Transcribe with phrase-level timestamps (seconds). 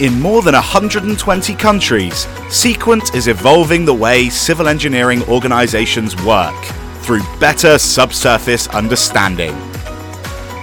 [0.00, 6.54] In more than 120 countries, Seequent is evolving the way civil engineering organizations work
[7.00, 9.56] through better subsurface understanding.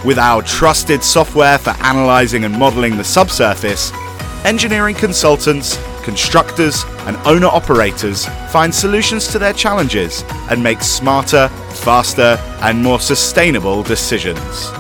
[0.06, 3.92] With our trusted software for analyzing and modeling the subsurface,
[4.46, 12.38] engineering consultants, constructors, and owner operators find solutions to their challenges and make smarter, faster,
[12.62, 14.72] and more sustainable decisions.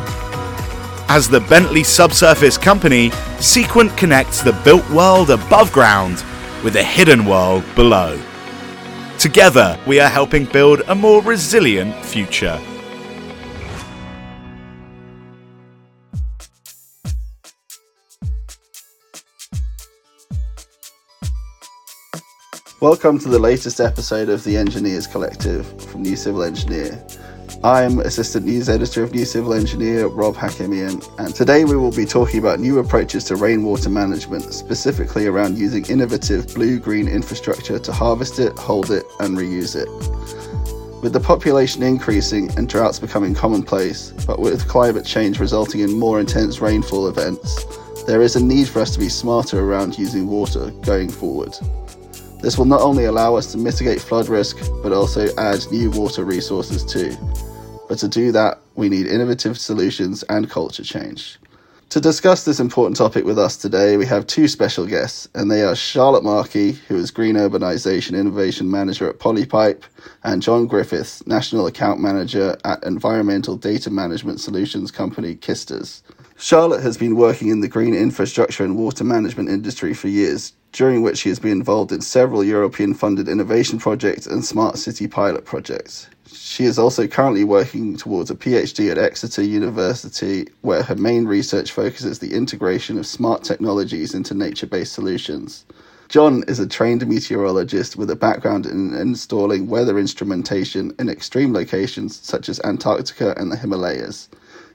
[1.07, 6.23] As the Bentley Subsurface Company, Seequent connects the built world above ground
[6.63, 8.19] with the hidden world below.
[9.19, 12.59] Together, we are helping build a more resilient future.
[22.81, 27.05] Welcome to the latest episode of the Engineers Collective from New Civil Engineer.
[27.63, 32.05] I'm Assistant News Editor of New Civil Engineer, Rob Hakimian, and today we will be
[32.05, 37.91] talking about new approaches to rainwater management, specifically around using innovative blue green infrastructure to
[37.91, 39.89] harvest it, hold it, and reuse it.
[41.01, 46.19] With the population increasing and droughts becoming commonplace, but with climate change resulting in more
[46.19, 47.65] intense rainfall events,
[48.05, 51.55] there is a need for us to be smarter around using water going forward.
[52.41, 56.23] This will not only allow us to mitigate flood risk, but also add new water
[56.23, 57.15] resources too.
[57.87, 61.39] But to do that, we need innovative solutions and culture change.
[61.89, 65.63] To discuss this important topic with us today, we have two special guests, and they
[65.63, 69.83] are Charlotte Markey, who is Green Urbanisation Innovation Manager at Polypipe,
[70.23, 76.01] and John Griffiths, National Account Manager at environmental data management solutions company Kisters.
[76.37, 81.01] Charlotte has been working in the green infrastructure and water management industry for years, during
[81.01, 85.45] which she has been involved in several European funded innovation projects and smart city pilot
[85.45, 86.09] projects.
[86.27, 91.71] She is also currently working towards a PhD at Exeter University, where her main research
[91.71, 95.63] focuses the integration of smart technologies into nature based solutions.
[96.09, 102.19] John is a trained meteorologist with a background in installing weather instrumentation in extreme locations
[102.19, 104.27] such as Antarctica and the Himalayas.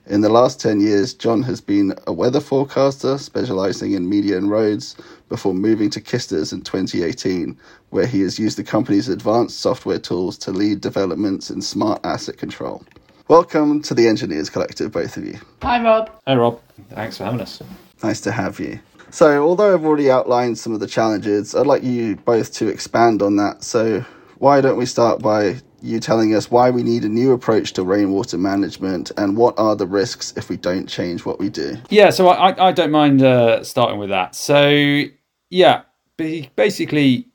[0.07, 4.51] In the last 10 years, John has been a weather forecaster specializing in media and
[4.51, 4.97] roads
[5.31, 7.59] before moving to Kisters in 2018,
[7.89, 12.37] where he has used the company's advanced software tools to lead developments in smart asset
[12.37, 12.85] control.
[13.29, 15.39] Welcome to the Engineers Collective, both of you.
[15.63, 16.11] Hi, Rob.
[16.27, 16.61] Hey, Rob.
[16.91, 17.63] Thanks for having us.
[18.03, 18.81] Nice to have you.
[19.11, 23.23] So, although I've already outlined some of the challenges, I'd like you both to expand
[23.23, 23.63] on that.
[23.63, 24.05] So,
[24.39, 27.85] why don't we start by you telling us why we need a new approach to
[27.85, 31.77] rainwater management and what are the risks if we don't change what we do?
[31.89, 34.35] Yeah, so I, I don't mind uh, starting with that.
[34.35, 35.05] So,
[35.51, 35.83] yeah,
[36.17, 37.27] basically,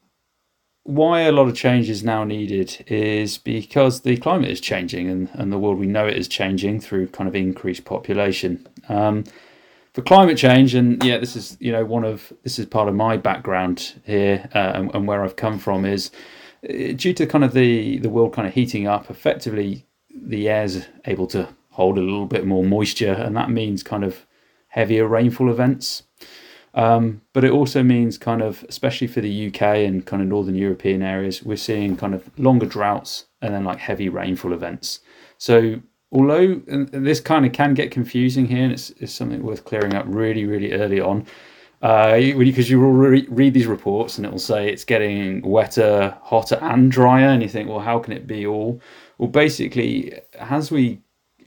[0.83, 5.29] why a lot of change is now needed is because the climate is changing and,
[5.33, 8.67] and the world we know it is changing through kind of increased population.
[8.87, 9.23] Um,
[9.93, 12.95] for climate change, and yeah, this is you know one of this is part of
[12.95, 16.11] my background here uh, and, and where I've come from is
[16.69, 19.09] uh, due to kind of the the world kind of heating up.
[19.09, 24.03] Effectively, the air's able to hold a little bit more moisture, and that means kind
[24.03, 24.25] of
[24.67, 26.03] heavier rainfall events.
[26.75, 30.55] Um, but it also means kind of, especially for the UK and kind of northern
[30.55, 34.99] European areas, we're seeing kind of longer droughts and then like heavy rainfall events.
[35.37, 35.81] So
[36.11, 40.05] although this kind of can get confusing here, and it's, it's something worth clearing up
[40.07, 41.25] really, really early on.
[41.81, 46.17] Uh, because you will re- read these reports and it will say it's getting wetter,
[46.23, 48.81] hotter, and drier, and you think, well, how can it be all?
[49.17, 51.01] Well, basically, as we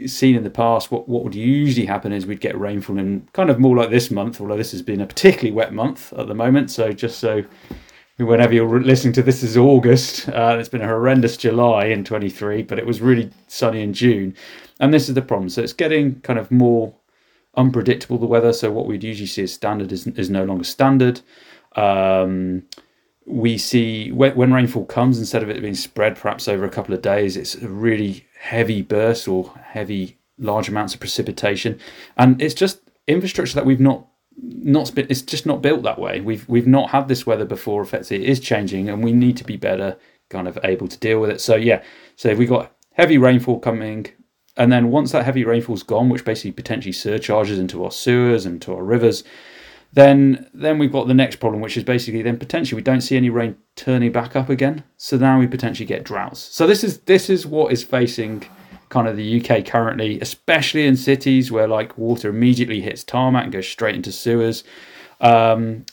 [0.06, 3.50] seen in the past, what, what would usually happen is we'd get rainfall in kind
[3.50, 6.34] of more like this month, although this has been a particularly wet month at the
[6.34, 6.70] moment.
[6.70, 7.44] So just so
[8.18, 12.62] whenever you're listening to this is August, uh, it's been a horrendous July in 23,
[12.62, 14.34] but it was really sunny in June.
[14.80, 15.48] And this is the problem.
[15.48, 16.94] So it's getting kind of more
[17.56, 18.52] unpredictable, the weather.
[18.52, 21.20] So what we'd usually see as standard is, is no longer standard.
[21.76, 22.64] Um,
[23.28, 26.94] we see when, when, rainfall comes, instead of it being spread perhaps over a couple
[26.94, 31.78] of days, it's a really heavy burst or heavy large amounts of precipitation,
[32.16, 34.06] and it's just infrastructure that we've not
[34.40, 36.20] not it's just not built that way.
[36.20, 37.82] We've we've not had this weather before.
[37.82, 39.96] Effectively, it is changing, and we need to be better
[40.30, 41.40] kind of able to deal with it.
[41.40, 41.82] So yeah,
[42.16, 44.06] so we've got heavy rainfall coming,
[44.56, 48.62] and then once that heavy rainfall's gone, which basically potentially surcharges into our sewers and
[48.62, 49.22] to our rivers,
[49.92, 53.16] then then we've got the next problem, which is basically then potentially we don't see
[53.16, 54.84] any rain turning back up again.
[54.96, 56.40] So now we potentially get droughts.
[56.40, 58.44] So this is this is what is facing
[58.90, 63.52] kind of the UK currently, especially in cities where like water immediately hits tarmac and
[63.52, 64.64] goes straight into sewers.
[65.20, 65.84] Um,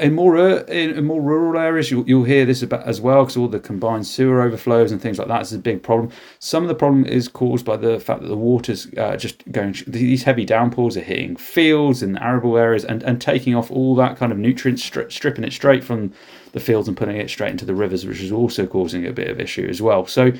[0.00, 3.48] in more in, more rural areas, you'll, you'll hear this about as well because all
[3.48, 6.10] the combined sewer overflows and things like that is a big problem.
[6.38, 9.74] Some of the problem is caused by the fact that the water's uh, just going.
[9.86, 14.16] These heavy downpours are hitting fields and arable areas and, and taking off all that
[14.16, 16.12] kind of nutrients, stri- stripping it straight from
[16.52, 19.28] the fields and putting it straight into the rivers, which is also causing a bit
[19.28, 20.06] of issue as well.
[20.06, 20.32] So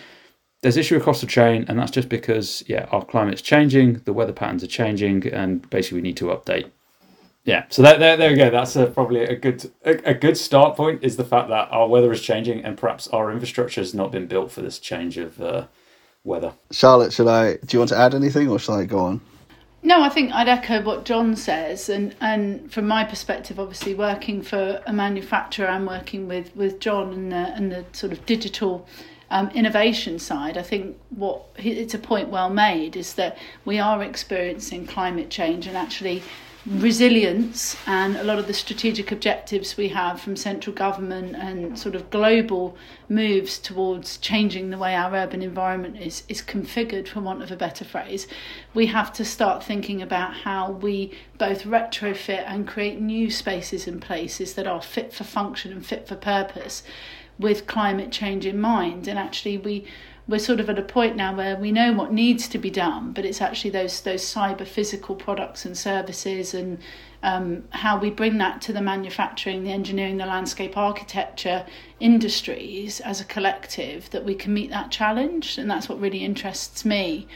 [0.63, 4.33] there's issue across the chain, and that's just because yeah, our climate's changing, the weather
[4.33, 6.71] patterns are changing, and basically we need to update
[7.49, 8.51] yeah, so there, there, there we go.
[8.51, 11.03] That's a, probably a good a, a, good start point.
[11.03, 14.27] Is the fact that our weather is changing and perhaps our infrastructure has not been
[14.27, 15.67] built for this change of uh,
[16.25, 16.53] weather.
[16.71, 17.55] Charlotte, should I?
[17.55, 19.23] Do you want to add anything, or shall I go on?
[19.83, 24.43] No, I think I'd echo what John says, and and from my perspective, obviously working
[24.43, 28.87] for a manufacturer, I'm working with with John and the and the sort of digital
[29.31, 34.03] um, innovation side, I think what it's a point well made is that we are
[34.03, 36.23] experiencing climate change and actually
[36.71, 41.95] resilience and a lot of the strategic objectives we have from central government and sort
[41.95, 42.77] of global
[43.09, 47.57] moves towards changing the way our urban environment is is configured for want of a
[47.57, 48.27] better phrase
[48.75, 54.03] we have to start thinking about how we both retrofit and create new spaces and
[54.03, 56.83] places that are fit for function and fit for purpose
[57.39, 59.07] with climate change in mind.
[59.07, 59.85] And actually we
[60.29, 63.13] we're sort of at a point now where we know what needs to be done,
[63.13, 66.79] but it's actually those those cyber physical products and services and
[67.23, 71.67] um, how we bring that to the manufacturing, the engineering, the landscape architecture
[71.99, 76.85] industries as a collective that we can meet that challenge, and that's what really interests
[76.85, 77.27] me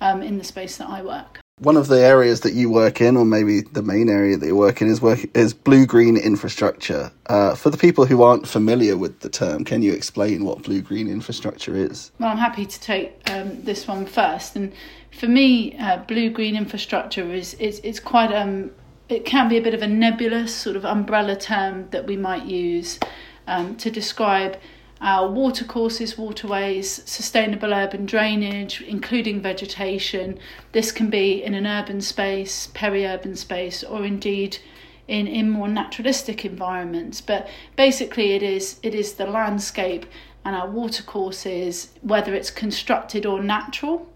[0.00, 1.40] um, in the space that I work.
[1.60, 4.54] One of the areas that you work in, or maybe the main area that you
[4.54, 7.10] work in, is work is blue green infrastructure.
[7.26, 10.80] Uh, for the people who aren't familiar with the term, can you explain what blue
[10.80, 12.12] green infrastructure is?
[12.20, 14.54] Well, I'm happy to take um, this one first.
[14.54, 14.72] And
[15.10, 18.70] for me, uh, blue green infrastructure is it's, it's quite um
[19.08, 22.44] it can be a bit of a nebulous sort of umbrella term that we might
[22.44, 22.98] use
[23.46, 24.58] um, to describe
[25.00, 30.38] our watercourses, waterways, sustainable urban drainage, including vegetation.
[30.72, 34.58] This can be in an urban space, peri-urban space, or indeed
[35.06, 37.20] in, in more naturalistic environments.
[37.20, 40.06] But basically it is it is the landscape
[40.44, 44.08] and our watercourses, whether it's constructed or natural,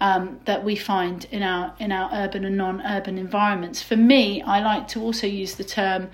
[0.00, 3.82] um, that we find in our in our urban and non-urban environments.
[3.82, 6.08] For me, I like to also use the term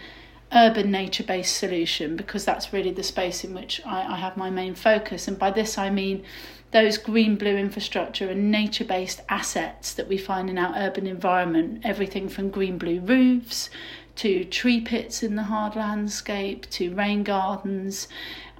[0.54, 4.50] urban nature based solution because that's really the space in which I, I have my
[4.50, 5.28] main focus.
[5.28, 6.24] And by this I mean
[6.70, 11.82] those green blue infrastructure and nature based assets that we find in our urban environment,
[11.84, 13.68] everything from green blue roofs
[14.14, 18.08] to tree pits in the hard landscape to rain gardens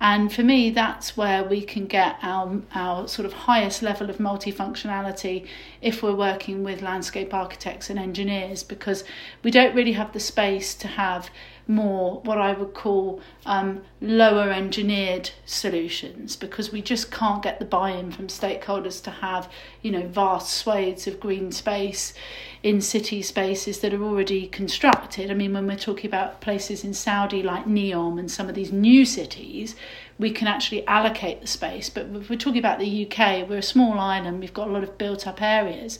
[0.03, 4.19] and for me, that's where we can get our, our sort of highest level of
[4.19, 5.47] multifunctionality
[5.81, 9.05] if we're working with landscape architects and engineers, because
[9.45, 11.31] we don't really have the space to have
[11.69, 17.65] more what I would call um, lower engineered solutions because we just can't get the
[17.65, 19.51] buy-in from stakeholders to have
[19.83, 22.15] you know vast swathes of green space
[22.63, 25.31] in city spaces that are already constructed.
[25.31, 28.73] I mean when we're talking about places in Saudi like Neom and some of these
[28.73, 29.77] new cities
[30.19, 31.91] we can actually allocate the space.
[31.91, 34.85] But if we're talking about the UK, we're a small island, we've got a lot
[34.85, 35.99] of built up areas.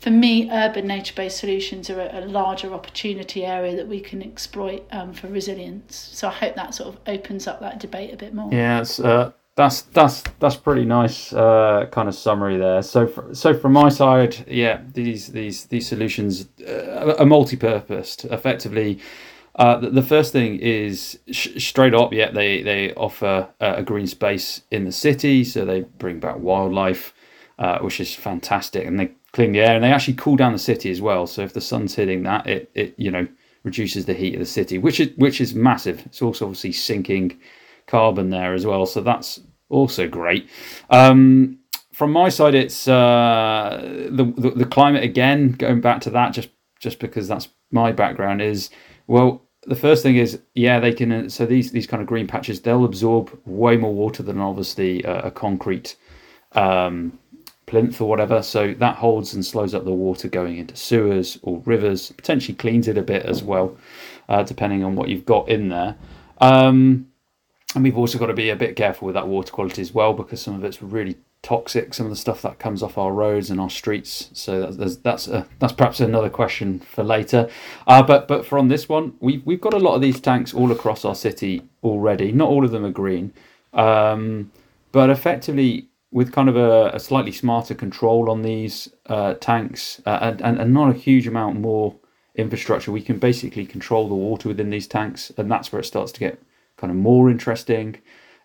[0.00, 4.22] For me, urban nature based solutions are a, a, larger opportunity area that we can
[4.22, 5.96] exploit um, for resilience.
[6.12, 8.52] So I hope that sort of opens up that debate a bit more.
[8.52, 12.82] Yeah, uh, that's that's that's pretty nice uh, kind of summary there.
[12.82, 18.26] So for, so from my side, yeah, these these these solutions uh, are multi-purposed.
[18.26, 19.00] Effectively,
[19.56, 24.62] uh, the, first thing is sh- straight up, yeah, they they offer a green space
[24.70, 27.12] in the city, so they bring back wildlife,
[27.58, 30.58] uh, which is fantastic, and they clean the air, and they actually cool down the
[30.58, 31.26] city as well.
[31.26, 33.26] So if the sun's hitting that, it it you know
[33.64, 36.04] reduces the heat of the city, which is which is massive.
[36.06, 37.38] It's also obviously sinking
[37.86, 40.48] carbon there as well, so that's also great.
[40.90, 41.58] Um,
[41.92, 43.80] from my side, it's uh,
[44.10, 45.52] the, the the climate again.
[45.52, 48.70] Going back to that, just just because that's my background is
[49.06, 52.26] well the first thing is yeah they can uh, so these these kind of green
[52.26, 55.96] patches they'll absorb way more water than obviously a, a concrete
[56.52, 57.18] um,
[57.68, 58.42] plinth or whatever.
[58.42, 62.88] So that holds and slows up the water going into sewers or rivers potentially cleans
[62.88, 63.76] it a bit as well
[64.28, 65.96] uh, depending on what you've got in there.
[66.40, 67.08] Um,
[67.74, 70.14] and we've also got to be a bit careful with that water quality as well
[70.14, 73.50] because some of it's really toxic some of the stuff that comes off our roads
[73.50, 74.30] and our streets.
[74.32, 77.48] So that's that's a, that's perhaps another question for later.
[77.86, 80.54] Uh, but but for on this one we've, we've got a lot of these tanks
[80.54, 82.32] all across our city already.
[82.32, 83.32] Not all of them are green.
[83.72, 84.50] Um,
[84.90, 90.34] but effectively with kind of a, a, slightly smarter control on these uh, tanks uh,
[90.42, 91.96] and, and, not a huge amount more
[92.34, 96.12] infrastructure, we can basically control the water within these tanks, and that's where it starts
[96.12, 96.42] to get
[96.76, 97.98] kind of more interesting.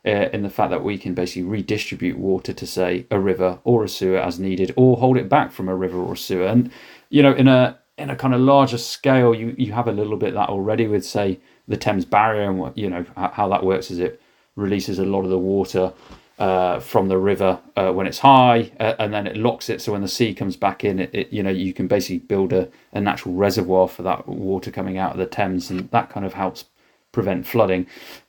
[0.05, 3.85] Uh, in the fact that we can basically redistribute water to say a river or
[3.85, 6.69] a sewer as needed, or hold it back from a river or a sewer, and
[7.09, 10.17] you know in a in a kind of larger scale, you you have a little
[10.17, 11.39] bit that already with say
[11.69, 14.21] the Thames barrier and what you know how that works is it
[14.57, 15.93] releases a lot of the water
[16.39, 19.81] uh, from the river uh, when it's high, uh, and then it locks it.
[19.81, 22.53] So when the sea comes back in, it, it, you know you can basically build
[22.53, 26.25] a, a natural reservoir for that water coming out of the Thames, and that kind
[26.25, 26.65] of helps
[27.11, 27.87] prevent flooding.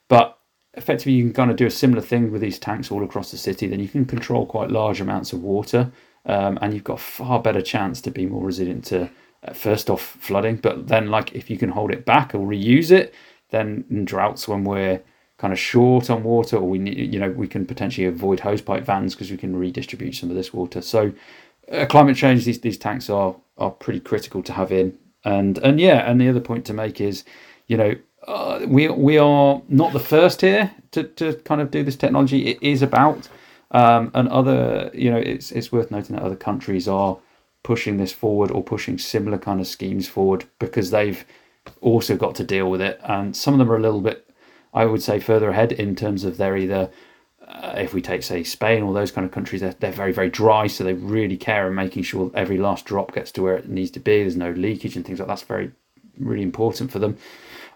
[0.08, 0.38] But
[0.74, 3.38] effectively, you can kind of do a similar thing with these tanks all across the
[3.38, 3.66] city.
[3.66, 5.90] Then you can control quite large amounts of water,
[6.26, 9.10] um, and you've got far better chance to be more resilient to
[9.46, 12.90] uh, first off flooding, but then like if you can hold it back or reuse
[12.90, 13.14] it,
[13.50, 15.00] then in droughts when we're
[15.44, 18.86] kind of short on water, or we need, you know, we can potentially avoid hosepipe
[18.86, 20.80] bans because we can redistribute some of this water.
[20.80, 21.12] So,
[21.70, 24.98] uh, climate change, these these tanks are are pretty critical to have in.
[25.22, 27.24] And and yeah, and the other point to make is,
[27.66, 27.94] you know,
[28.26, 32.46] uh, we we are not the first here to to kind of do this technology.
[32.46, 33.28] It is about,
[33.70, 37.18] um, and other, you know, it's it's worth noting that other countries are
[37.62, 41.22] pushing this forward or pushing similar kind of schemes forward because they've
[41.82, 42.98] also got to deal with it.
[43.02, 44.24] And some of them are a little bit
[44.74, 46.90] I would say further ahead in terms of they're either,
[47.46, 50.30] uh, if we take say Spain or those kind of countries, they're, they're very very
[50.30, 53.68] dry, so they really care in making sure every last drop gets to where it
[53.68, 54.22] needs to be.
[54.22, 55.32] There's no leakage and things like that.
[55.32, 55.72] that's very
[56.18, 57.16] really important for them.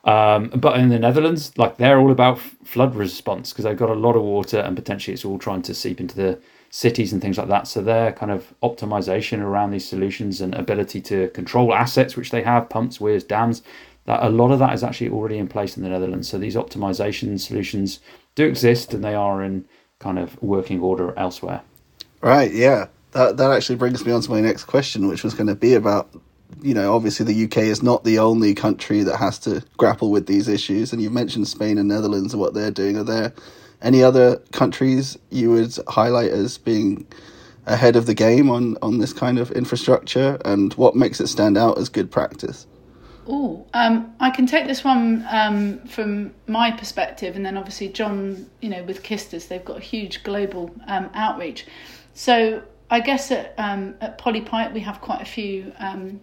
[0.05, 3.95] Um, but in the Netherlands, like they're all about flood response because they've got a
[3.95, 6.39] lot of water and potentially it's all trying to seep into the
[6.71, 7.67] cities and things like that.
[7.67, 12.43] So their kind of optimization around these solutions and ability to control assets, which they
[12.43, 13.63] have, pumps, weirs, dams,
[14.09, 16.31] that a lot of that is actually already in place in the Netherlands.
[16.31, 18.01] So these optimization solutions
[18.37, 19.67] do exist and they are in
[19.99, 21.61] kind of working order elsewhere.
[22.23, 22.87] Right, yeah.
[23.13, 25.75] That that actually brings me on to my next question, which was going to be
[25.75, 26.09] about
[26.63, 30.27] you know, obviously the UK is not the only country that has to grapple with
[30.27, 32.97] these issues, and you've mentioned Spain and Netherlands and what they're doing.
[32.97, 33.35] Are there
[33.83, 37.07] any other countries you would highlight as being
[37.67, 41.59] ahead of the game on, on this kind of infrastructure, and what makes it stand
[41.59, 42.67] out as good practice?
[43.31, 48.49] Oh, um, I can take this one um, from my perspective, and then obviously John,
[48.63, 51.67] you know, with Kisters, they've got a huge global um, outreach.
[52.15, 56.21] So I guess at um, at Polypipe we have quite a few um,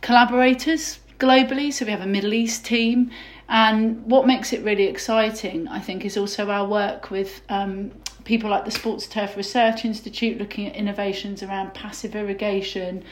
[0.00, 1.70] collaborators globally.
[1.70, 3.10] So we have a Middle East team,
[3.50, 7.90] and what makes it really exciting, I think, is also our work with um,
[8.24, 13.04] people like the Sports Turf Research Institute, looking at innovations around passive irrigation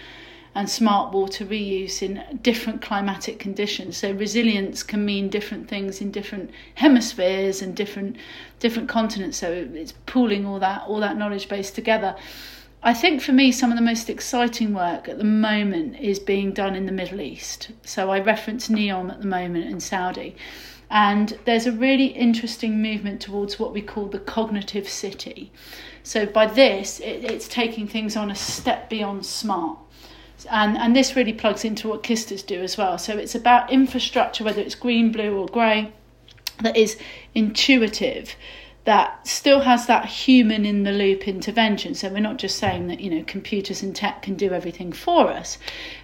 [0.54, 3.96] and smart water reuse in different climatic conditions.
[3.96, 8.16] So resilience can mean different things in different hemispheres and different
[8.58, 9.38] different continents.
[9.38, 12.16] So it's pooling all that all that knowledge base together.
[12.82, 16.52] I think for me, some of the most exciting work at the moment is being
[16.52, 17.70] done in the Middle East.
[17.84, 20.34] So I reference NEOM at the moment in Saudi.
[20.90, 25.52] And there's a really interesting movement towards what we call the cognitive city.
[26.02, 29.78] So by this, it, it's taking things on a step beyond smart
[30.50, 32.98] and and this really plugs into what Kisters do as well.
[32.98, 35.92] So it's about infrastructure, whether it's green, blue, or grey,
[36.62, 36.98] that is
[37.34, 38.34] intuitive,
[38.84, 41.94] that still has that human in the loop intervention.
[41.94, 45.28] So we're not just saying that you know computers and tech can do everything for
[45.28, 45.58] us,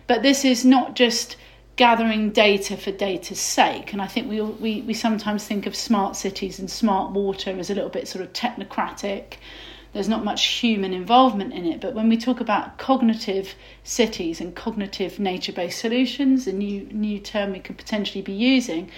[0.06, 1.36] but this is not just
[1.76, 3.92] gathering data for data's sake.
[3.92, 7.70] And I think we we we sometimes think of smart cities and smart water as
[7.70, 9.34] a little bit sort of technocratic
[9.96, 11.80] there's not much human involvement in it.
[11.80, 17.18] But when we talk about cognitive cities and cognitive nature based solutions, a new, new
[17.18, 18.90] term we could potentially be using,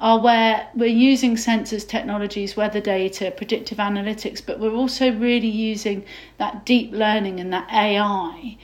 [0.00, 6.06] are where we're using sensors, technologies, weather data, predictive analytics, but we're also really using
[6.38, 8.56] that deep learning and that AI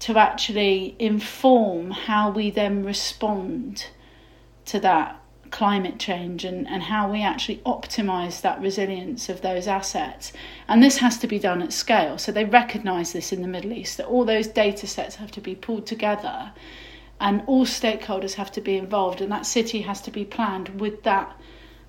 [0.00, 3.86] to actually inform how we then respond
[4.64, 5.19] to that
[5.50, 10.32] climate change and, and how we actually optimize that resilience of those assets.
[10.68, 12.18] And this has to be done at scale.
[12.18, 15.40] So they recognize this in the Middle East that all those data sets have to
[15.40, 16.52] be pulled together
[17.20, 21.02] and all stakeholders have to be involved and that city has to be planned with
[21.02, 21.36] that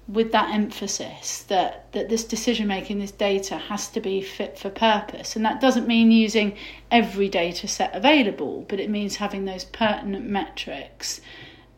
[0.08, 4.70] with that emphasis that, that this decision making, this data has to be fit for
[4.70, 5.38] purpose.
[5.38, 6.58] And that doesn't mean using
[6.89, 11.22] every data set available, but it means having those pertinent metrics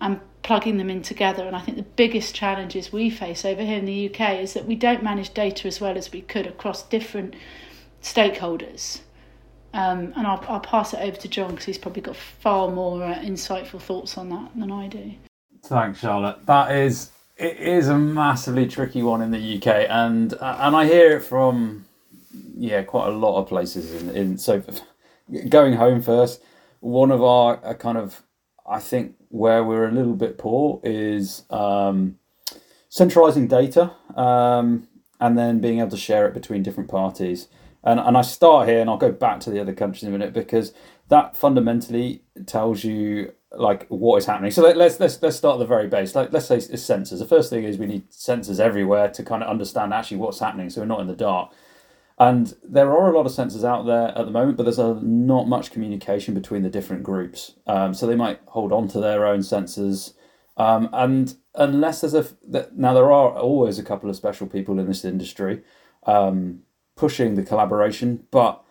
[0.02, 1.46] and plugging them in together.
[1.48, 4.66] And I think the biggest challenges we face over here in the UK is that
[4.66, 7.34] we don't manage data as well as we could across different
[8.02, 9.00] stakeholders.
[9.74, 13.04] Um, and I'll, I'll pass it over to John because he's probably got far more
[13.04, 15.14] uh, insightful thoughts on that than I do.
[15.64, 16.46] Thanks, Charlotte.
[16.46, 20.86] That is it is a massively tricky one in the UK, and uh, and I
[20.86, 21.86] hear it from
[22.56, 24.04] yeah quite a lot of places.
[24.04, 24.62] In, in so
[25.50, 26.44] going home first,
[26.82, 28.22] one of our uh, kind of
[28.68, 32.20] I think where we're a little bit poor is um,
[32.88, 34.88] centralizing data um,
[35.20, 37.48] and then being able to share it between different parties.
[37.84, 40.12] And, and I start here and I'll go back to the other countries in a
[40.12, 40.72] minute because
[41.08, 44.52] that fundamentally tells you like what is happening.
[44.52, 46.14] So let, us let's let's start at the very base.
[46.14, 47.18] Like let's say it's sensors.
[47.18, 50.70] The first thing is we need sensors everywhere to kind of understand actually what's happening,
[50.70, 51.52] so we're not in the dark.
[52.24, 54.94] And there are a lot of sensors out there at the moment, but there's a,
[55.02, 57.56] not much communication between the different groups.
[57.68, 60.14] Um, so they might hold on to their own sensors.
[60.56, 62.26] Um, and unless there's a
[62.74, 65.64] now there are always a couple of special people in this industry
[66.06, 66.62] um,
[66.96, 68.64] pushing the collaboration, but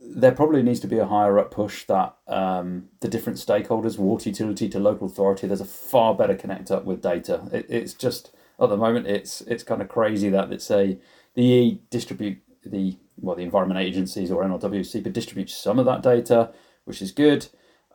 [0.00, 4.30] there probably needs to be a higher up push that um, the different stakeholders, water
[4.30, 7.48] utility to local authority, there's a far better connect up with data.
[7.52, 10.98] It, it's just at the moment it's it's kind of crazy that it's a
[11.34, 12.38] the EA distribute
[12.70, 16.50] the well the environment agencies or NRWC but distribute some of that data,
[16.84, 17.46] which is good.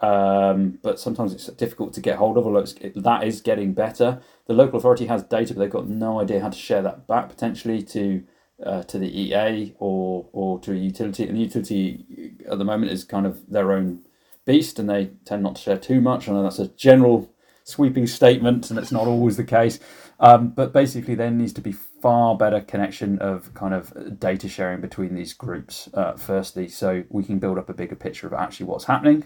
[0.01, 2.45] Um, but sometimes it's difficult to get hold of.
[2.45, 4.21] Although it, that is getting better.
[4.47, 7.29] The local authority has data, but they've got no idea how to share that back
[7.29, 8.23] potentially to
[8.65, 11.27] uh, to the EA or or to a utility.
[11.27, 14.01] And the utility at the moment is kind of their own
[14.45, 16.27] beast, and they tend not to share too much.
[16.27, 17.30] I know that's a general
[17.63, 19.79] sweeping statement, and it's not always the case.
[20.19, 24.81] Um, but basically, there needs to be far better connection of kind of data sharing
[24.81, 25.89] between these groups.
[25.93, 29.25] Uh, firstly, so we can build up a bigger picture of actually what's happening.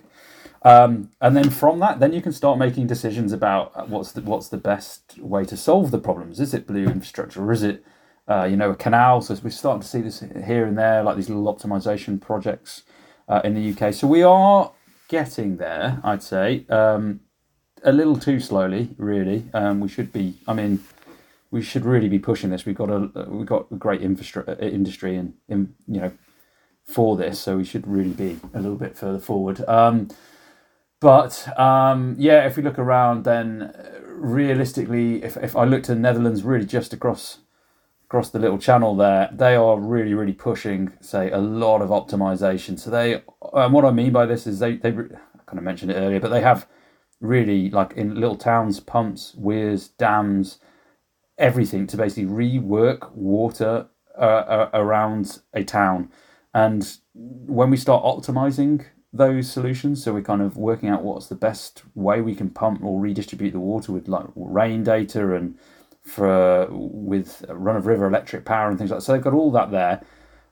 [0.61, 4.49] Um, and then from that, then you can start making decisions about what's the what's
[4.49, 6.39] the best way to solve the problems.
[6.39, 7.83] Is it blue infrastructure, or is it
[8.27, 9.21] uh, you know, a canal.
[9.21, 12.83] So we're starting to see this here and there, like these little optimization projects
[13.27, 13.93] uh, in the UK.
[13.93, 14.71] So we are
[15.07, 17.19] getting there, I'd say, um,
[17.85, 19.45] a little too slowly, really.
[19.53, 20.35] Um, we should be.
[20.47, 20.83] I mean,
[21.51, 22.65] we should really be pushing this.
[22.65, 26.11] We've got a we've got a great infrastructure uh, industry and in, you know
[26.83, 29.67] for this, so we should really be a little bit further forward.
[29.67, 30.09] Um,
[30.99, 35.93] but um, yeah, if we look around, then uh, realistically, if, if I look to
[35.93, 37.39] the Netherlands, really just across
[38.05, 42.79] across the little channel there, they are really, really pushing, say, a lot of optimization.
[42.79, 43.23] So they,
[43.53, 46.19] and what I mean by this is they, they, I kind of mentioned it earlier,
[46.19, 46.67] but they have
[47.27, 50.59] really like in little towns, pumps, weirs, dams,
[51.37, 56.09] everything to basically rework water uh, uh, around a town.
[56.53, 61.35] And when we start optimizing those solutions, so we're kind of working out what's the
[61.35, 65.57] best way we can pump or redistribute the water with like rain data and
[66.01, 69.05] for with run of river electric power and things like that.
[69.05, 70.01] So they've got all that there.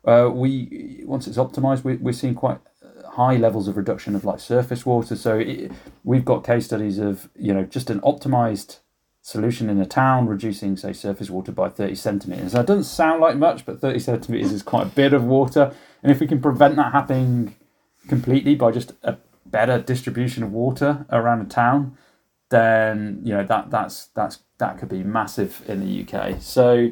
[0.06, 2.60] Uh, we once it's optimized, we, we're seeing quite
[3.14, 5.16] high levels of reduction of like surface water.
[5.16, 5.72] So it,
[6.04, 8.80] we've got case studies of you know just an optimized
[9.22, 12.52] solution in a town reducing say surface water by 30 centimeters.
[12.52, 15.74] That doesn't sound like much, but 30 centimeters is quite a bit of water.
[16.02, 17.56] And if we can prevent that happening
[18.08, 21.98] completely by just a better distribution of water around a town,
[22.50, 26.42] then you know that that's that's that could be massive in the UK.
[26.42, 26.92] So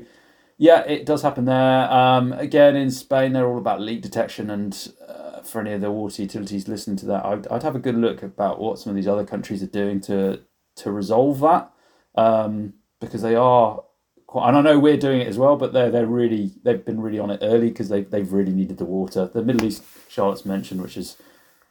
[0.57, 1.91] yeah, it does happen there.
[1.91, 5.91] Um, again, in Spain, they're all about leak detection, and uh, for any of the
[5.91, 8.95] water utilities listening to that, I'd, I'd have a good look about what some of
[8.95, 10.41] these other countries are doing to
[10.77, 11.71] to resolve that,
[12.15, 13.83] um, because they are
[14.27, 14.47] quite.
[14.47, 17.19] And I know we're doing it as well, but they're they're really they've been really
[17.19, 19.29] on it early because they they've really needed the water.
[19.33, 21.17] The Middle East, Charlotte's mentioned, which is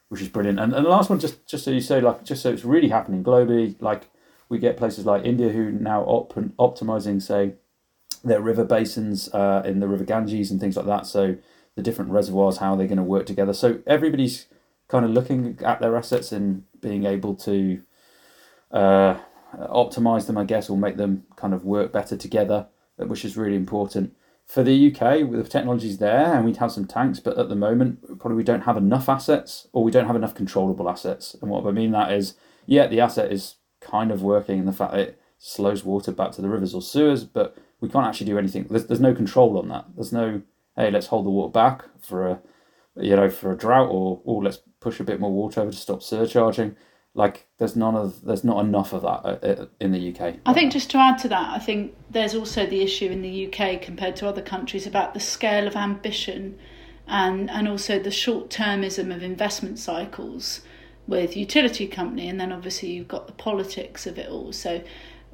[0.08, 0.58] which is brilliant.
[0.60, 2.88] And, and the last one, just just so you say, like, just so it's really
[2.88, 4.10] happening globally, like
[4.48, 7.54] we get places like India who now op- optimizing, say,
[8.24, 11.06] their river basins uh, in the River Ganges and things like that.
[11.06, 11.36] So
[11.80, 13.54] the different reservoirs, how they're going to work together.
[13.54, 14.46] So everybody's
[14.88, 17.80] kind of looking at their assets and being able to
[18.70, 19.18] uh,
[19.54, 22.66] optimize them, I guess, or make them kind of work better together,
[22.96, 24.14] which is really important
[24.50, 27.54] for the UK, with the technology's there and we'd have some tanks, but at the
[27.54, 31.36] moment, probably we don't have enough assets or we don't have enough controllable assets.
[31.40, 32.34] And what I mean that is,
[32.66, 36.42] yeah, the asset is kind of working in the fact it slows water back to
[36.42, 38.66] the rivers or sewers, but we can't actually do anything.
[38.68, 39.84] There's, there's no control on that.
[39.94, 40.42] There's no,
[40.80, 42.40] hey, let's hold the water back for a,
[42.96, 45.76] you know, for a drought or, or let's push a bit more water over to
[45.76, 46.76] stop surcharging
[47.14, 50.36] like there's none of there's not enough of that uh, uh, in the UK.
[50.46, 53.46] I think just to add to that, I think there's also the issue in the
[53.46, 56.58] UK compared to other countries about the scale of ambition
[57.06, 60.60] and and also the short-termism of investment cycles
[61.08, 64.52] with utility company and then obviously you've got the politics of it all.
[64.52, 64.80] So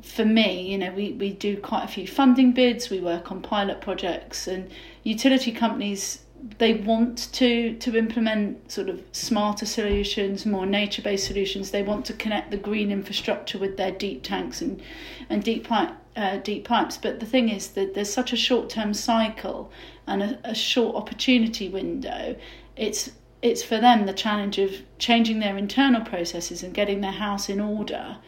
[0.06, 3.42] for me, you know, we, we do quite a few funding bids, we work on
[3.42, 4.70] pilot projects and
[5.02, 6.20] utility companies
[6.58, 11.70] they want to to implement sort of smarter solutions, more nature based solutions.
[11.70, 14.82] They want to connect the green infrastructure with their deep tanks and
[15.28, 16.96] and deep pipe uh, deep pipes.
[16.98, 19.70] But the thing is that there's such a short term cycle
[20.06, 22.36] and a, a short opportunity window.
[22.76, 23.10] It's
[23.42, 27.60] it's for them the challenge of changing their internal processes and getting their house in
[27.60, 28.18] order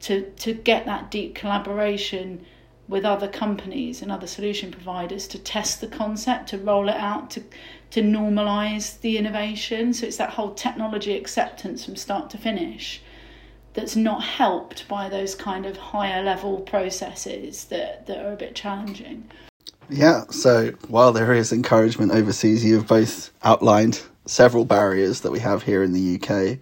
[0.00, 2.44] to to get that deep collaboration
[2.88, 7.30] with other companies and other solution providers to test the concept, to roll it out,
[7.30, 7.42] to
[7.90, 9.92] to normalize the innovation.
[9.92, 13.02] So it's that whole technology acceptance from start to finish
[13.74, 18.54] that's not helped by those kind of higher level processes that, that are a bit
[18.54, 19.30] challenging.
[19.88, 25.62] Yeah, so while there is encouragement overseas, you've both outlined several barriers that we have
[25.62, 26.58] here in the UK,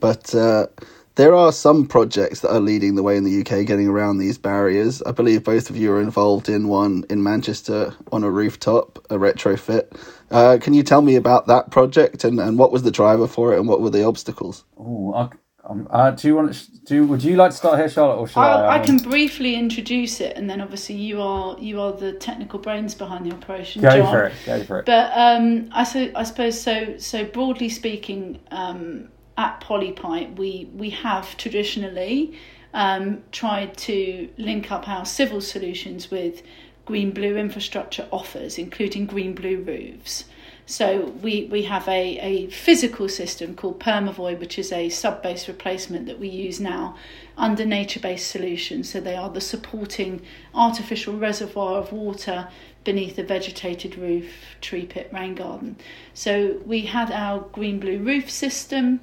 [0.00, 0.66] but uh,
[1.14, 4.38] there are some projects that are leading the way in the UK getting around these
[4.38, 5.02] barriers.
[5.02, 9.16] I believe both of you are involved in one in Manchester on a rooftop, a
[9.16, 9.94] retrofit.
[10.30, 13.52] Uh, can you tell me about that project and, and what was the driver for
[13.52, 14.64] it and what were the obstacles?
[14.78, 15.30] Oh,
[15.64, 17.06] um, uh, do you want to, do?
[17.06, 18.48] Would you like to start here, Charlotte, or shall I?
[18.48, 22.58] I, I can briefly introduce it, and then obviously you are you are the technical
[22.58, 23.80] brains behind the operation.
[23.80, 24.12] Go John.
[24.12, 24.34] for it.
[24.44, 24.86] Go for it.
[24.86, 26.98] But um, I so I suppose so.
[26.98, 32.38] So broadly speaking, um, at Polypipe, we we have traditionally
[32.74, 36.42] um, tried to link up our civil solutions with
[36.84, 40.24] green blue infrastructure offers, including green blue roofs.
[40.66, 46.06] So we, we have a, a physical system called Permavoid, which is a sub-base replacement
[46.06, 46.96] that we use now
[47.36, 48.90] under nature-based solutions.
[48.90, 50.22] So they are the supporting
[50.54, 52.48] artificial reservoir of water
[52.84, 55.76] beneath a vegetated roof, tree pit, rain garden.
[56.14, 59.00] So we had our green blue roof system.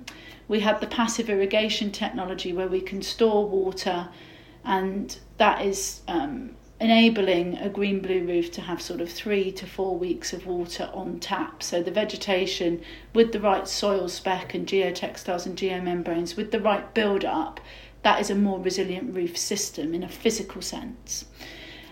[0.47, 4.09] We had the passive irrigation technology where we can store water,
[4.65, 9.65] and that is um, enabling a green blue roof to have sort of three to
[9.65, 11.61] four weeks of water on tap.
[11.61, 12.81] So the vegetation
[13.13, 17.59] with the right soil spec and geotextiles and geomembranes with the right build up,
[18.03, 21.25] that is a more resilient roof system in a physical sense.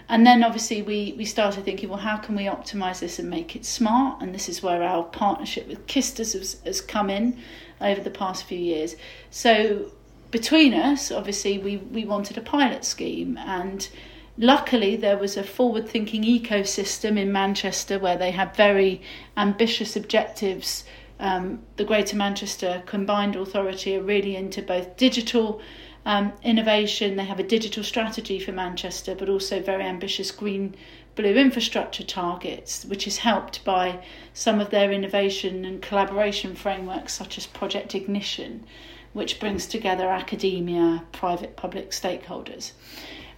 [0.09, 3.57] And then obviously we, we started thinking, well, how can we optimize this and make
[3.57, 4.21] it smart?
[4.21, 7.37] And this is where our partnership with Kisters has, has come in
[7.81, 8.95] over the past few years.
[9.31, 9.91] So
[10.31, 13.89] between us, obviously, we, we wanted a pilot scheme and
[14.37, 19.01] luckily there was a forward thinking ecosystem in Manchester where they had very
[19.35, 20.83] ambitious objectives.
[21.19, 25.61] Um, the Greater Manchester Combined Authority are really into both digital
[26.07, 30.73] um, innovation, they have a digital strategy for Manchester, but also very ambitious green
[31.15, 33.99] blue infrastructure targets, which is helped by
[34.33, 38.63] some of their innovation and collaboration frameworks, such as Project Ignition,
[39.11, 42.71] which brings together academia, private, public stakeholders.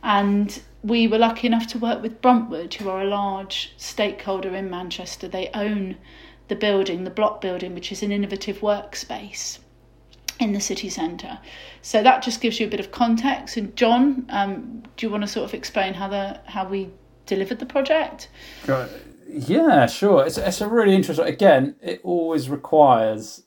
[0.03, 4.69] And we were lucky enough to work with Bruntwood, who are a large stakeholder in
[4.69, 5.27] Manchester.
[5.27, 5.97] They own
[6.47, 9.59] the building, the block building, which is an innovative workspace
[10.39, 11.39] in the city centre.
[11.81, 13.57] So that just gives you a bit of context.
[13.57, 16.89] And John, um, do you want to sort of explain how the how we
[17.25, 18.29] delivered the project?
[19.27, 20.25] Yeah, sure.
[20.25, 21.27] It's it's a really interesting.
[21.27, 23.43] Again, it always requires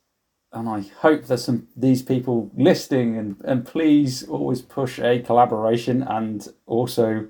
[0.53, 6.03] and I hope there's some these people listening and, and please always push a collaboration
[6.03, 7.27] and also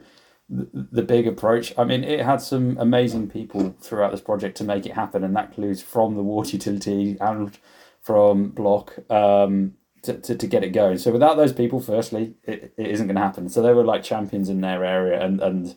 [0.49, 1.73] the, the big approach.
[1.79, 5.35] I mean, it had some amazing people throughout this project to make it happen, and
[5.37, 7.57] that includes from the water utility and
[8.01, 10.99] from Block um, to, to, to get it going.
[10.99, 13.49] So without those people, firstly, it, it isn't going to happen.
[13.49, 15.75] So they were like champions in their area, and, and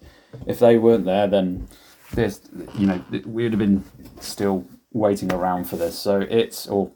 [0.47, 1.67] if they weren't there, then
[2.13, 2.41] this,
[2.73, 3.83] you know, we would have been
[4.19, 5.97] still waiting around for this.
[5.97, 6.91] So it's or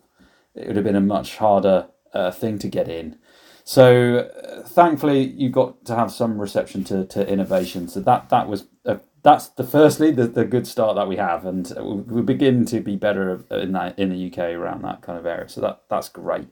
[0.60, 3.17] it would have been a much harder uh, thing to get in.
[3.63, 7.88] So uh, thankfully, you got to have some reception to, to innovation.
[7.88, 11.45] So that that was uh, that's the firstly the, the good start that we have,
[11.45, 11.72] and
[12.08, 15.48] we begin to be better in that in the UK around that kind of area.
[15.48, 16.48] So that that's great.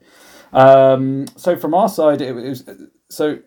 [0.54, 2.64] Um, so from our side, it, it was
[3.10, 3.40] so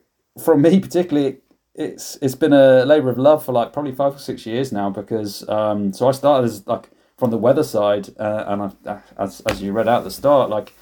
[0.42, 1.38] from me particularly.
[1.73, 4.90] It's it's been a labour of love for like probably five or six years now
[4.90, 9.00] because um, so I started as like from the weather side, uh, and I, uh,
[9.18, 10.72] as as you read out at the start, like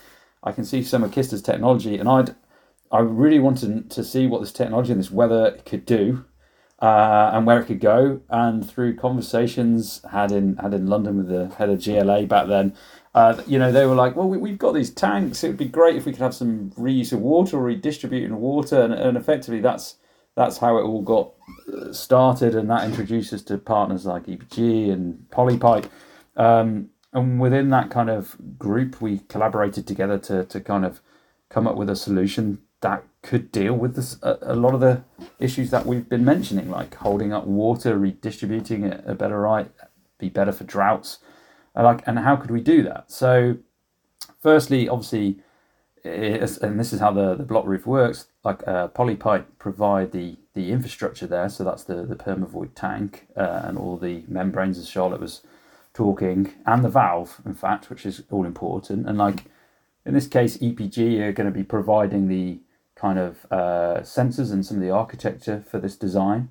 [0.42, 2.34] I can see some of Kisters' technology, and I'd
[2.90, 6.24] I really wanted to see what this technology and this weather could do,
[6.80, 8.20] uh, and where it could go.
[8.30, 12.72] And through conversations had in had in London with the head of GLA back then,
[13.16, 15.42] uh, you know, they were like, well, we, have got these tanks.
[15.42, 18.80] It would be great if we could have some reuse of water or redistributing water,
[18.80, 19.96] and, and effectively that's
[20.36, 21.32] that's how it all got
[21.74, 25.90] uh, started, and that introduced us to partners like EPG and Polypipe.
[26.38, 31.00] Um, and within that kind of group, we collaborated together to, to kind of
[31.50, 35.02] come up with a solution that could deal with this, a, a lot of the
[35.40, 39.70] issues that we've been mentioning, like holding up water, redistributing it a better right,
[40.18, 41.18] be better for droughts.
[41.74, 43.10] Like, and how could we do that?
[43.10, 43.58] So,
[44.40, 45.38] firstly, obviously,
[46.04, 48.26] and this is how the, the block roof works.
[48.44, 53.62] Like uh, Polypipe provide the the infrastructure there, so that's the the Permavoid tank uh,
[53.64, 55.42] and all the membranes, as Charlotte was
[55.98, 59.08] talking, and the valve, in fact, which is all important.
[59.08, 59.46] And like
[60.06, 62.60] in this case, EPG are going to be providing the
[62.94, 66.50] kind of uh, sensors and some of the architecture for this design,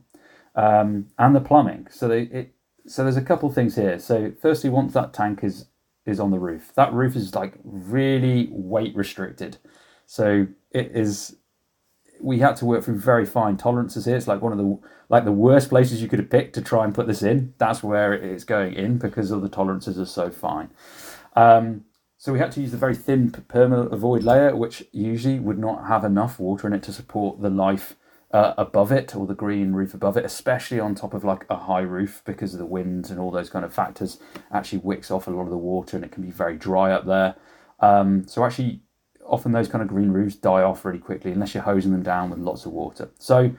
[0.55, 1.87] um, and the plumbing.
[1.89, 2.55] So they, it,
[2.87, 3.99] so there's a couple things here.
[3.99, 5.67] So firstly, once that tank is
[6.05, 9.57] is on the roof, that roof is like really weight restricted.
[10.05, 11.37] So it is.
[12.19, 14.15] We had to work through very fine tolerances here.
[14.15, 16.83] It's like one of the like the worst places you could have picked to try
[16.83, 17.53] and put this in.
[17.57, 20.69] That's where it is going in because of the tolerances are so fine.
[21.35, 21.85] Um,
[22.17, 26.03] so we had to use the very thin Permavoid layer, which usually would not have
[26.03, 27.95] enough water in it to support the life
[28.31, 31.55] uh, above it or the green roof above it, especially on top of like a
[31.55, 34.19] high roof because of the wind and all those kind of factors.
[34.51, 37.05] Actually, wicks off a lot of the water and it can be very dry up
[37.05, 37.35] there.
[37.79, 38.81] Um, so actually,
[39.27, 42.29] often those kind of green roofs die off really quickly unless you're hosing them down
[42.29, 43.09] with lots of water.
[43.19, 43.51] So,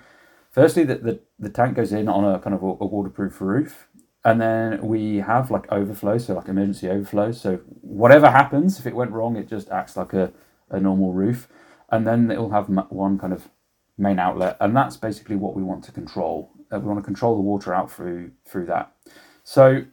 [0.50, 3.88] firstly, the, the, the tank goes in on a kind of a, a waterproof roof.
[4.24, 7.32] And then we have like overflow, so like emergency overflow.
[7.32, 10.32] So whatever happens, if it went wrong, it just acts like a,
[10.70, 11.48] a normal roof.
[11.90, 13.48] And then it'll have one kind of
[13.98, 16.50] main outlet, and that's basically what we want to control.
[16.70, 18.92] Uh, we want to control the water out through through that.
[19.44, 19.84] So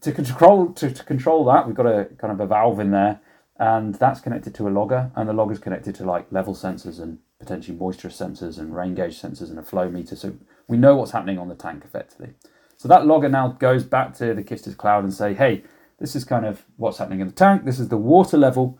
[0.00, 3.20] to control to, to control that, we've got a kind of a valve in there,
[3.60, 6.98] and that's connected to a logger, and the logger is connected to like level sensors
[6.98, 10.16] and potentially moisture sensors and rain gauge sensors and a flow meter.
[10.16, 10.32] So
[10.66, 12.30] we know what's happening on the tank effectively.
[12.78, 15.62] So that logger now goes back to the Kisters cloud and say, hey,
[15.98, 17.66] this is kind of what's happening in the tank.
[17.66, 18.78] This is the water level.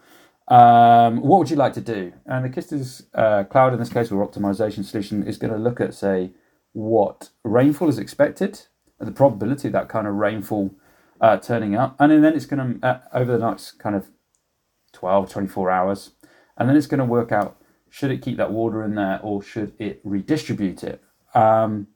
[0.48, 2.14] Um, what would you like to do?
[2.24, 5.78] And the Kisters uh, cloud, in this case, or optimization solution, is going to look
[5.78, 6.30] at, say,
[6.72, 8.62] what rainfall is expected,
[8.98, 10.74] the probability of that kind of rainfall
[11.20, 11.96] uh, turning up.
[11.98, 14.08] And then it's going to, uh, over the next kind of
[14.92, 16.10] 12, 24 hours,
[16.56, 17.56] and then it's going to work out
[17.90, 21.02] should it keep that water in there or should it redistribute it?
[21.34, 21.88] Um,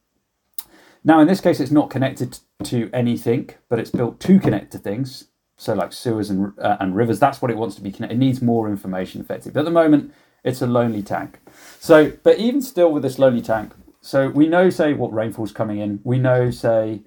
[1.05, 4.79] now, in this case, it's not connected to anything, but it's built to connect to
[4.79, 5.29] things.
[5.57, 8.17] So, like sewers and, uh, and rivers, that's what it wants to be connected.
[8.17, 9.53] It needs more information effectively.
[9.53, 11.39] But at the moment, it's a lonely tank.
[11.79, 15.79] So, but even still with this lonely tank, so we know, say, what rainfall's coming
[15.79, 16.01] in.
[16.05, 17.03] We know, say,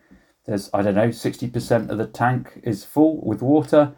[0.45, 3.93] there's, I don't know, 60% of the tank is full with water.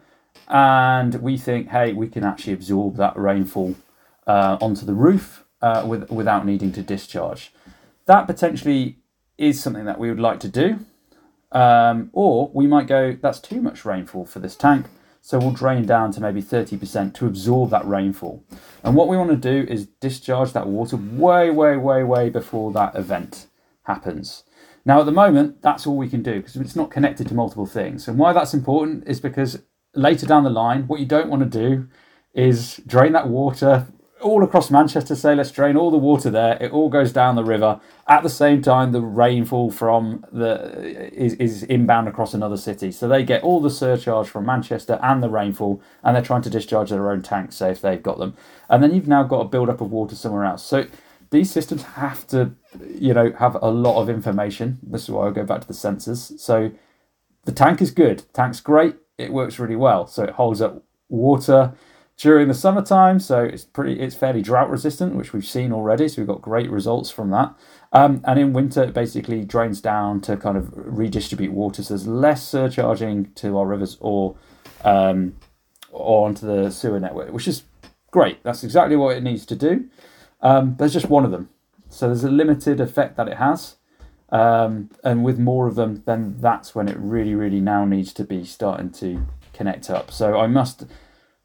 [0.48, 3.76] And we think, hey, we can actually absorb that rainfall
[4.26, 7.52] uh, onto the roof uh, with, without needing to discharge.
[8.06, 8.98] That potentially
[9.38, 10.80] is something that we would like to do.
[11.52, 14.86] Um, or we might go, that's too much rainfall for this tank,
[15.20, 18.44] so we'll drain down to maybe 30% to absorb that rainfall.
[18.84, 22.72] And what we want to do is discharge that water way, way, way, way before
[22.72, 23.46] that event
[23.82, 24.44] happens.
[24.84, 27.66] Now, at the moment, that's all we can do because it's not connected to multiple
[27.66, 28.08] things.
[28.08, 29.60] And why that's important is because
[29.94, 31.88] later down the line, what you don't want to do
[32.34, 33.88] is drain that water
[34.20, 36.58] all across Manchester say let's drain all the water there.
[36.60, 37.80] It all goes down the river.
[38.06, 42.92] At the same time, the rainfall from the is, is inbound across another city.
[42.92, 46.50] So they get all the surcharge from Manchester and the rainfall, and they're trying to
[46.50, 48.34] discharge their own tanks, say if they've got them.
[48.68, 50.64] And then you've now got a build up of water somewhere else.
[50.64, 50.86] So
[51.30, 52.52] these systems have to,
[52.86, 54.78] you know, have a lot of information.
[54.82, 56.38] This is why I go back to the sensors.
[56.38, 56.72] So
[57.44, 58.24] the tank is good.
[58.32, 58.96] Tank's great.
[59.20, 60.06] It works really well.
[60.06, 61.74] So it holds up water
[62.20, 66.06] during the summertime, so it's pretty it's fairly drought resistant, which we've seen already.
[66.06, 67.54] So we've got great results from that.
[67.92, 72.06] Um, and in winter, it basically drains down to kind of redistribute water, so there's
[72.06, 74.36] less surcharging to our rivers or
[74.84, 75.36] um,
[75.90, 77.64] or onto the sewer network, which is
[78.10, 78.42] great.
[78.42, 79.88] That's exactly what it needs to do.
[80.42, 81.48] Um, there's just one of them,
[81.88, 83.76] so there's a limited effect that it has.
[84.32, 88.24] Um, and with more of them, then that's when it really, really now needs to
[88.24, 90.10] be starting to connect up.
[90.12, 90.84] So I must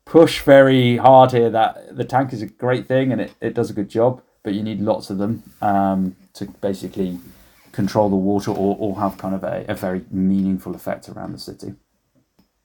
[0.06, 3.70] push very hard here that the tank is a great thing and it, it does
[3.70, 7.20] a good job, but you need lots of them um, to basically
[7.72, 11.40] control the water or, or have kind of a, a very meaningful effect around the
[11.40, 11.74] city.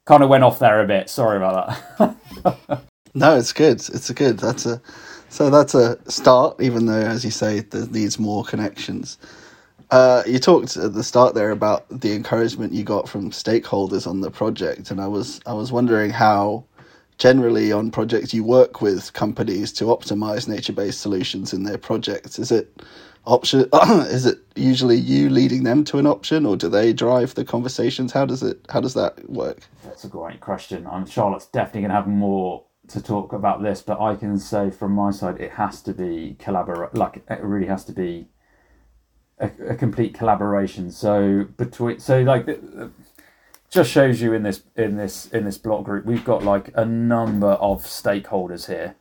[0.05, 1.09] Kind of went off there a bit.
[1.09, 2.81] Sorry about that.
[3.13, 3.77] no, it's good.
[3.77, 4.39] It's a good.
[4.39, 4.81] That's a
[5.29, 6.59] so that's a start.
[6.59, 9.17] Even though, as you say, there needs more connections.
[9.91, 14.21] Uh, you talked at the start there about the encouragement you got from stakeholders on
[14.21, 16.63] the project, and I was I was wondering how
[17.17, 22.39] generally on projects you work with companies to optimize nature-based solutions in their projects.
[22.39, 22.81] Is it
[23.25, 23.67] option
[24.07, 28.13] is it usually you leading them to an option or do they drive the conversations?
[28.13, 29.59] How does it how does that work?
[29.83, 30.87] That's a great question.
[30.87, 34.69] I'm charlotte's definitely going to have more to talk about this but i can say
[34.69, 38.27] from my side it has to be collaborate like it really has to be
[39.41, 40.91] a, a complete collaboration.
[40.91, 42.47] So between so like
[43.69, 46.85] just shows you in this in this in this block group we've got like a
[46.85, 48.95] number of stakeholders here.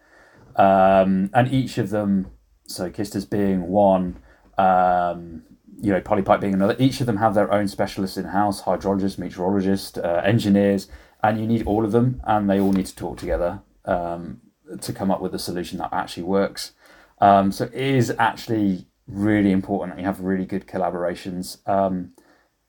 [0.57, 2.33] Um, and each of them
[2.67, 4.21] so Kisters being one
[4.59, 5.43] um,
[5.81, 9.19] you know polypipe being another each of them have their own specialists in house hydrologists
[9.19, 10.89] meteorologists uh, engineers
[11.23, 14.41] and you need all of them and they all need to talk together um,
[14.81, 16.73] to come up with a solution that actually works.
[17.21, 21.67] Um, so it is actually really important that you have really good collaborations.
[21.69, 22.13] Um,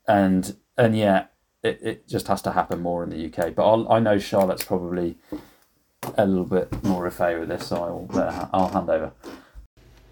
[0.06, 1.26] and and yeah,
[1.62, 3.54] it, it just has to happen more in the UK.
[3.54, 5.16] But I'll, I know Charlotte's probably
[6.16, 9.12] a little bit more of favour with this, so I'll I'll hand over.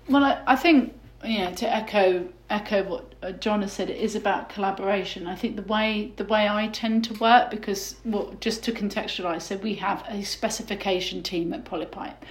[0.08, 3.98] Well, I, I think you know to echo echo what uh, John has said, it
[3.98, 5.26] is about collaboration.
[5.26, 9.42] I think the way the way I tend to work because well, just to contextualise,
[9.42, 12.22] so we have a specification team at Polypipe,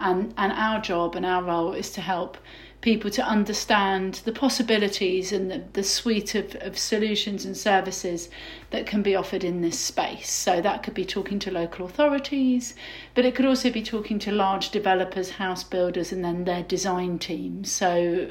[0.00, 2.38] and and our job and our role is to help
[2.80, 8.28] people to understand the possibilities and the, the suite of, of solutions and services
[8.70, 10.30] that can be offered in this space.
[10.30, 12.74] So that could be talking to local authorities,
[13.14, 17.18] but it could also be talking to large developers, house builders, and then their design
[17.18, 17.72] teams.
[17.72, 18.30] So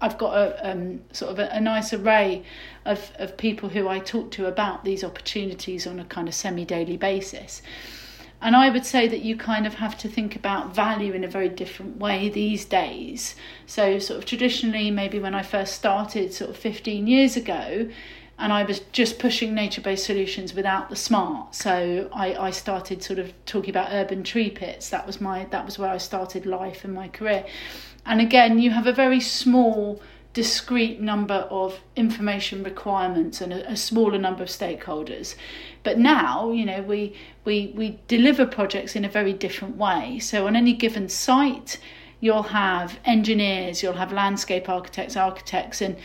[0.00, 2.42] I've got a um, sort of a, a, nice array
[2.84, 6.64] of, of people who I talk to about these opportunities on a kind of semi
[6.64, 7.62] daily basis.
[8.44, 11.28] And I would say that you kind of have to think about value in a
[11.28, 13.36] very different way these days.
[13.64, 17.88] So, sort of traditionally, maybe when I first started, sort of 15 years ago,
[18.38, 21.54] and I was just pushing nature based solutions without the smart.
[21.54, 24.90] So I, I started sort of talking about urban tree pits.
[24.90, 27.46] That was my that was where I started life and my career.
[28.04, 30.02] And again, you have a very small
[30.34, 35.36] discrete number of information requirements and a, a, smaller number of stakeholders.
[35.84, 40.18] But now, you know, we, we, we deliver projects in a very different way.
[40.18, 41.78] So on any given site,
[42.20, 45.96] you'll have engineers, you'll have landscape architects, architects, and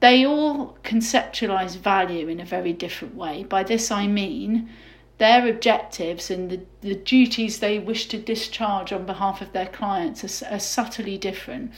[0.00, 3.44] they all conceptualize value in a very different way.
[3.44, 4.70] By this I mean
[5.16, 10.42] their objectives and the, the duties they wish to discharge on behalf of their clients
[10.42, 11.72] are, are subtly different.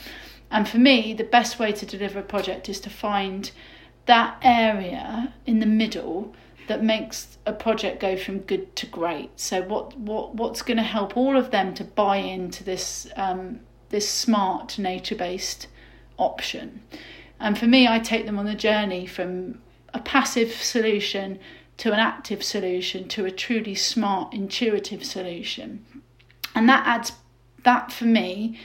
[0.51, 3.49] And for me, the best way to deliver a project is to find
[4.05, 6.35] that area in the middle
[6.71, 9.29] that makes a project go from good to great.
[9.35, 13.59] So what what what's going to help all of them to buy into this um,
[13.89, 15.67] this smart nature based
[16.17, 16.81] option?
[17.41, 19.59] And for me, I take them on the journey from
[19.93, 21.39] a passive solution
[21.77, 25.85] to an active solution to a truly smart, intuitive solution,
[26.55, 27.11] and that adds
[27.63, 28.57] that for me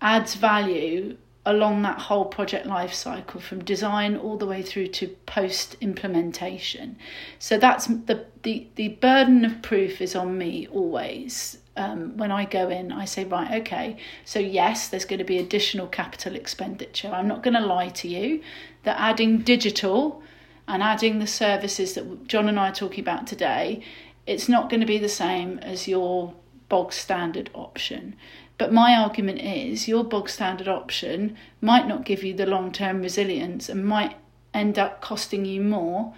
[0.00, 5.08] adds value along that whole project life cycle from design all the way through to
[5.26, 6.96] post implementation
[7.38, 12.44] so that's the, the the burden of proof is on me always um, when I
[12.44, 17.08] go in, I say, right, okay, so yes, there's going to be additional capital expenditure.
[17.08, 18.42] I'm not going to lie to you
[18.82, 20.22] that adding digital
[20.68, 23.82] and adding the services that John and I are talking about today,
[24.26, 26.34] it's not going to be the same as your
[26.68, 28.14] bog standard option.
[28.60, 33.00] But my argument is your bog standard option might not give you the long term
[33.00, 34.18] resilience and might
[34.52, 36.12] end up costing you more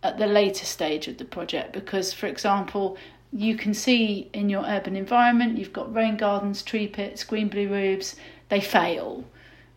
[0.00, 2.96] at the later stage of the project because, for example,
[3.32, 7.68] you can see in your urban environment you've got rain gardens, tree pits, green blue
[7.68, 8.14] roofs,
[8.48, 9.24] they fail.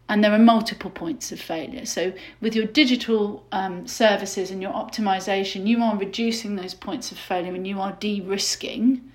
[0.07, 1.87] And there are multiple points of failure.
[1.87, 7.17] So, with your digital um, services and your optimization, you are reducing those points of
[7.17, 9.09] failure and you are de risking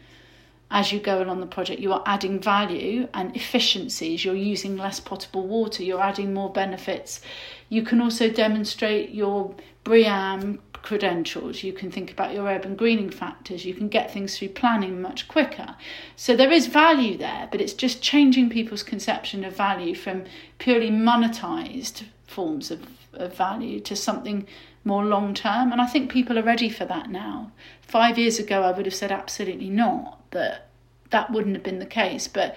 [0.70, 4.24] as you go along the project, you are adding value and efficiencies.
[4.24, 7.20] You're using less potable water, you're adding more benefits.
[7.68, 9.54] You can also demonstrate your
[9.84, 11.62] BREEAM credentials.
[11.62, 13.64] You can think about your urban greening factors.
[13.64, 15.74] You can get things through planning much quicker.
[16.16, 20.24] So there is value there, but it's just changing people's conception of value from
[20.58, 24.46] purely monetized forms of, of value to something
[24.84, 25.72] more long term.
[25.72, 27.52] And I think people are ready for that now.
[27.82, 30.68] Five years ago, I would have said absolutely not, that
[31.10, 32.28] that wouldn't have been the case.
[32.28, 32.56] But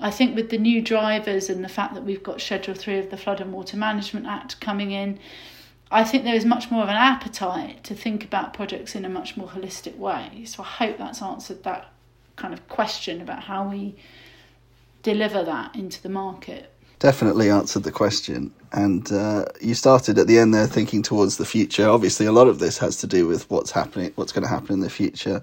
[0.00, 3.10] I think with the new drivers and the fact that we've got Schedule 3 of
[3.10, 5.18] the Flood and Water Management Act coming in,
[5.90, 9.08] I think there is much more of an appetite to think about projects in a
[9.08, 10.44] much more holistic way.
[10.44, 11.92] So I hope that's answered that
[12.34, 13.96] kind of question about how we
[15.02, 18.52] deliver that into the market definitely answered the question.
[18.72, 21.88] And uh, you started at the end there thinking towards the future.
[21.88, 24.74] Obviously, a lot of this has to do with what's happening, what's going to happen
[24.74, 25.42] in the future.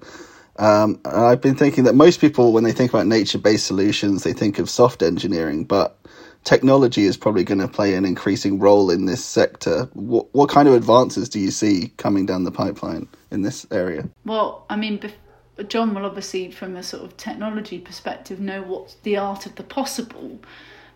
[0.57, 4.59] Um, I've been thinking that most people, when they think about nature-based solutions, they think
[4.59, 5.97] of soft engineering, but
[6.43, 9.89] technology is probably going to play an increasing role in this sector.
[9.93, 14.07] What, what kind of advances do you see coming down the pipeline in this area?
[14.25, 15.01] Well, I mean,
[15.67, 19.63] John will obviously, from a sort of technology perspective, know what's the art of the
[19.63, 20.39] possible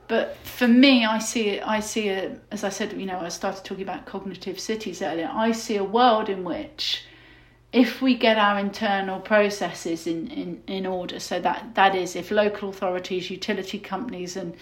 [0.07, 1.67] but for me, I see it.
[1.67, 2.93] I see it as I said.
[2.93, 5.29] You know, I started talking about cognitive cities earlier.
[5.31, 7.03] I see a world in which,
[7.77, 12.31] if we get our internal processes in, in, in order, so that that is if
[12.31, 14.55] local authorities, utility companies, and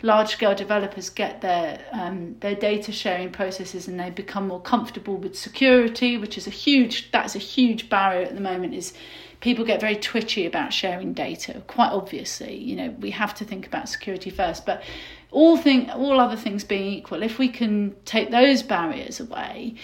[0.00, 5.18] large scale developers get their um, their data sharing processes and they become more comfortable
[5.18, 8.72] with security, which is a huge that's a huge barrier at the moment.
[8.72, 8.94] Is
[9.40, 11.62] people get very twitchy about sharing data.
[11.66, 14.82] Quite obviously, you know, we have to think about security first, but
[15.30, 19.74] all thing all other things being equal, if we can take those barriers away,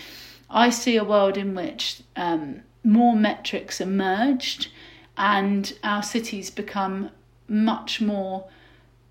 [0.49, 4.69] I see a world in which um, more metrics are merged
[5.17, 7.11] and our cities become
[7.49, 8.49] much more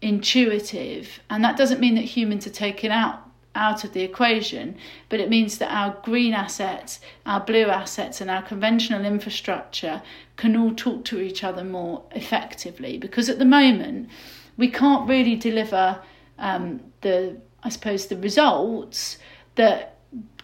[0.02, 1.20] intuitive.
[1.30, 4.78] And that doesn't mean that humans are taken out out of the equation,
[5.10, 10.02] but it means that our green assets, our blue assets, and our conventional infrastructure
[10.38, 12.98] can all talk to each other more effectively.
[12.98, 14.08] Because at the moment,
[14.56, 16.00] we can't really deliver
[16.38, 19.18] um, the, I suppose, the results
[19.56, 19.99] that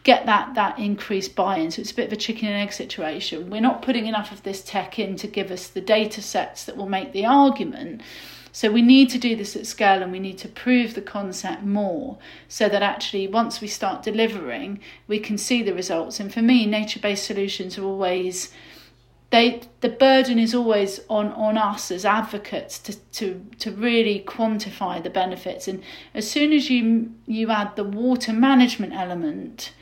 [0.05, 1.71] get that that increased buy-in.
[1.71, 3.49] So it's a bit of a chicken and egg situation.
[3.49, 6.77] We're not putting enough of this tech in to give us the data sets that
[6.77, 8.01] will make the argument.
[8.51, 11.63] So we need to do this at scale and we need to prove the concept
[11.63, 16.21] more so that actually once we start delivering, we can see the results.
[16.21, 18.53] And for me, nature-based solutions are always
[19.31, 25.01] they the burden is always on on us as advocates to to to really quantify
[25.01, 25.83] the benefits and
[26.13, 29.73] as soon as you you add the water management element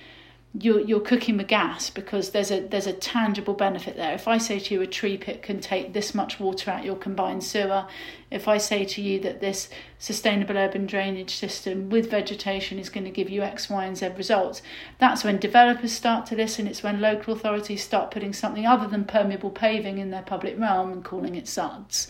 [0.60, 4.14] you're you're cooking the gas because there's a there's a tangible benefit there.
[4.14, 6.96] If I say to you a tree pit can take this much water out your
[6.96, 7.88] combined sewer,
[8.30, 13.06] if I say to you that this sustainable urban drainage system with vegetation is going
[13.06, 14.62] to give you X, Y, and Z results,
[15.00, 16.68] that's when developers start to listen.
[16.68, 20.92] It's when local authorities start putting something other than permeable paving in their public realm
[20.92, 22.10] and calling it SUDS.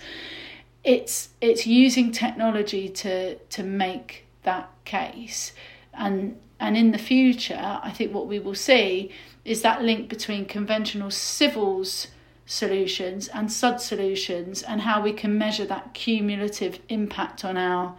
[0.83, 5.53] It's it's using technology to to make that case
[5.93, 9.11] and and in the future, I think what we will see
[9.43, 12.07] is that link between conventional civils
[12.45, 17.97] solutions and SUD solutions and how we can measure that cumulative impact on our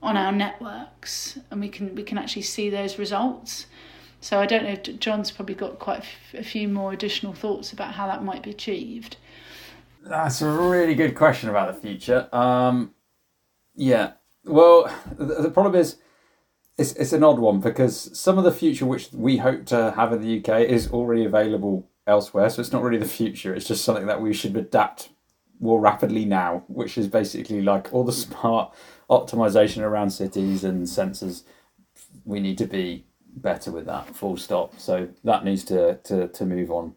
[0.00, 3.66] on our networks and we can we can actually see those results.
[4.20, 6.04] So I don't know John's probably got quite
[6.34, 9.16] a few more additional thoughts about how that might be achieved.
[10.04, 12.28] That's a really good question about the future.
[12.32, 12.94] Um,
[13.74, 14.12] yeah.
[14.44, 14.88] Well,
[15.18, 15.96] the, the problem is
[16.76, 20.12] it's it's an odd one because some of the future which we hope to have
[20.12, 22.50] in the UK is already available elsewhere.
[22.50, 23.54] So it's not really the future.
[23.54, 25.10] It's just something that we should adapt
[25.60, 28.74] more rapidly now, which is basically like all the smart
[29.08, 31.44] optimization around cities and sensors.
[32.24, 33.06] We need to be
[33.36, 34.14] better with that.
[34.16, 34.78] Full stop.
[34.78, 36.94] So that needs to to to move on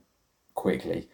[0.55, 1.09] quickly.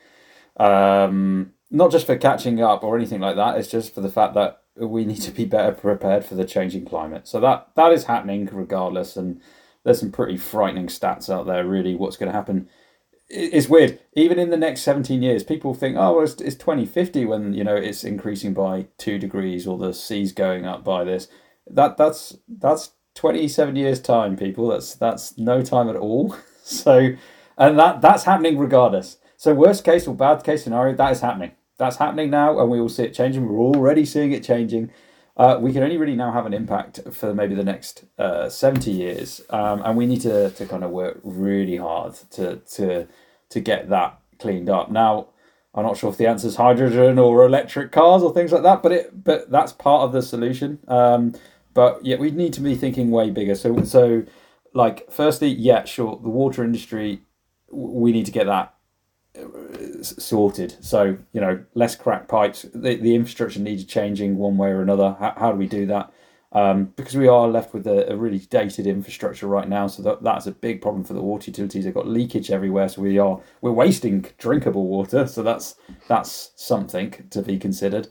[0.57, 3.57] Um, not just for catching up or anything like that.
[3.57, 6.85] It's just for the fact that we need to be better prepared for the changing
[6.85, 7.27] climate.
[7.27, 9.41] So that that is happening regardless, and
[9.83, 11.65] there's some pretty frightening stats out there.
[11.65, 12.67] Really, what's going to happen?
[13.29, 13.99] It's weird.
[14.13, 17.63] Even in the next 17 years, people think, oh, well, it's, it's 2050 when you
[17.63, 21.27] know it's increasing by two degrees or the sea's going up by this.
[21.67, 24.69] That that's that's 27 years time, people.
[24.69, 26.35] That's that's no time at all.
[26.65, 27.09] So,
[27.57, 29.17] and that that's happening regardless.
[29.35, 32.79] So worst case or bad case scenario, that is happening that's happening now, and we
[32.79, 33.47] will see it changing.
[33.47, 34.91] We're already seeing it changing.
[35.35, 38.91] Uh, we can only really now have an impact for maybe the next uh, 70
[38.91, 43.07] years, um, and we need to, to kind of work really hard to to
[43.49, 44.91] to get that cleaned up.
[44.91, 45.27] Now,
[45.73, 48.83] I'm not sure if the answer is hydrogen or electric cars or things like that,
[48.83, 50.79] but it but that's part of the solution.
[50.87, 51.33] Um,
[51.73, 53.55] but yeah, we need to be thinking way bigger.
[53.55, 54.23] So so
[54.73, 57.21] like firstly, yeah, sure, the water industry,
[57.71, 58.72] we need to get that
[60.01, 60.75] sorted.
[60.83, 62.65] So you know, less crack pipes.
[62.73, 65.15] The, the infrastructure needs changing one way or another.
[65.19, 66.11] How, how do we do that?
[66.51, 70.21] Um, because we are left with a, a, really dated infrastructure right now, so that,
[70.21, 71.83] that's a big problem for the water utilities.
[71.83, 75.25] They've got leakage everywhere, so we are we're wasting drinkable water.
[75.25, 75.75] So that's
[76.07, 78.07] that's something to be considered.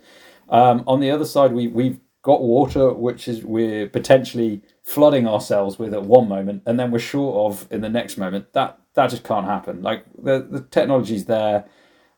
[0.49, 5.79] Um, on the other side, we we've got water which is we're potentially flooding ourselves
[5.79, 8.53] with at one moment, and then we're short of in the next moment.
[8.53, 9.83] That that just can't happen.
[9.83, 11.65] Like the the technology's there,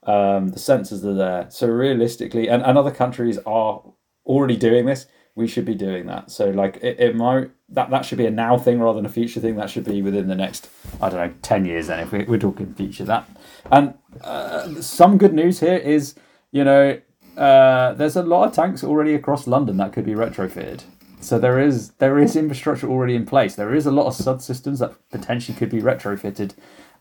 [0.04, 1.46] um, the sensors are there.
[1.50, 3.82] So realistically, and, and other countries are
[4.26, 5.06] already doing this.
[5.36, 6.30] We should be doing that.
[6.30, 9.12] So like it, it might that that should be a now thing rather than a
[9.12, 9.56] future thing.
[9.56, 10.68] That should be within the next
[11.00, 11.88] I don't know ten years.
[11.88, 13.28] Then if we, we're talking future that,
[13.70, 16.14] and uh, some good news here is
[16.52, 17.00] you know
[17.36, 20.84] uh, there's a lot of tanks already across London that could be retrofitted.
[21.20, 23.54] So there is there is infrastructure already in place.
[23.54, 26.52] There is a lot of sud systems that potentially could be retrofitted,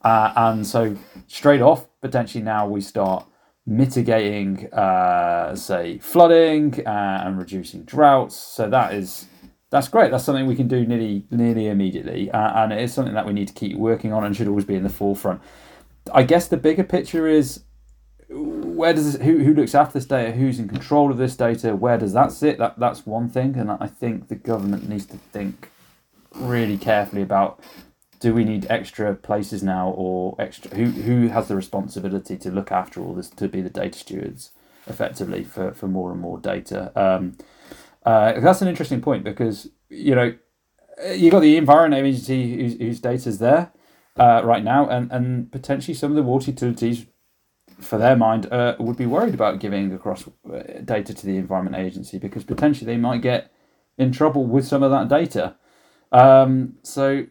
[0.02, 0.96] uh, and so
[1.28, 3.26] straight off potentially now we start
[3.66, 8.36] mitigating, uh, say, flooding uh, and reducing droughts.
[8.36, 9.28] So that is
[9.70, 10.12] that's great.
[10.12, 13.34] That's something we can do nearly nearly immediately, uh, and it is something that we
[13.34, 15.42] need to keep working on and should always be in the forefront.
[16.14, 17.64] I guess the bigger picture is
[18.34, 20.32] where does who who looks after this data?
[20.32, 21.76] Who's in control of this data?
[21.76, 22.58] Where does that sit?
[22.58, 25.70] That that's one thing, and I think the government needs to think
[26.36, 27.60] really carefully about
[28.20, 32.72] do we need extra places now or extra who who has the responsibility to look
[32.72, 34.52] after all this to be the data stewards
[34.88, 37.38] effectively for, for more and more data um,
[38.06, 40.34] uh, that's an interesting point because you know
[41.14, 43.72] you got the environment agency whose, whose data is there
[44.18, 47.06] uh, right now and, and potentially some of the water utilities
[47.84, 51.76] for their mind uh, would be worried about giving across uh, data to the environment
[51.76, 53.52] agency because potentially they might get
[53.98, 55.56] in trouble with some of that data
[56.14, 57.26] um, so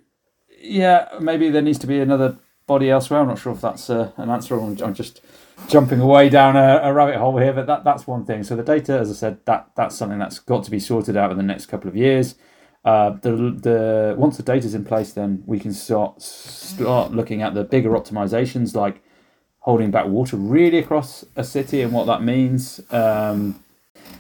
[0.61, 2.37] yeah, maybe there needs to be another
[2.67, 3.21] body elsewhere.
[3.21, 4.59] I'm not sure if that's uh, an answer.
[4.59, 5.21] I'm, I'm just
[5.69, 8.43] jumping away down a, a, rabbit hole here, but that, that's one thing.
[8.43, 11.31] So the data, as I said, that that's something that's got to be sorted out
[11.31, 12.35] in the next couple of years.
[12.85, 17.55] Uh, the the once the data's in place, then we can start start looking at
[17.55, 19.05] the bigger optimizations like
[19.63, 22.81] holding back water really across a city and what that means.
[22.91, 23.63] Um,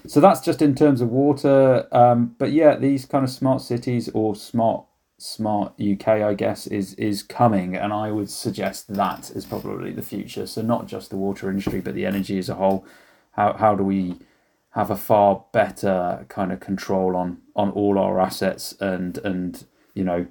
[0.07, 1.87] so that's just in terms of water.
[1.93, 4.85] Um, but yeah, these kind of smart cities or smart
[5.19, 10.03] smart UK, I guess, is is coming, and I would suggest that is probably the
[10.03, 10.47] future.
[10.47, 12.85] So not just the water industry, but the energy as a whole.
[13.33, 14.17] How how do we
[14.71, 19.65] have a far better kind of control on on all our assets and and
[19.95, 20.27] you know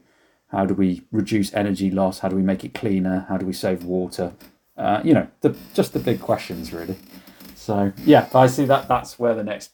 [0.47, 2.19] how do we reduce energy loss?
[2.19, 3.25] How do we make it cleaner?
[3.29, 4.33] How do we save water?
[4.77, 6.97] Uh, you know, the just the big questions really.
[7.55, 9.71] So yeah, I see that that's where the next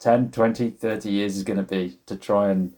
[0.00, 2.74] 10, 20, 30 years is going to be to try and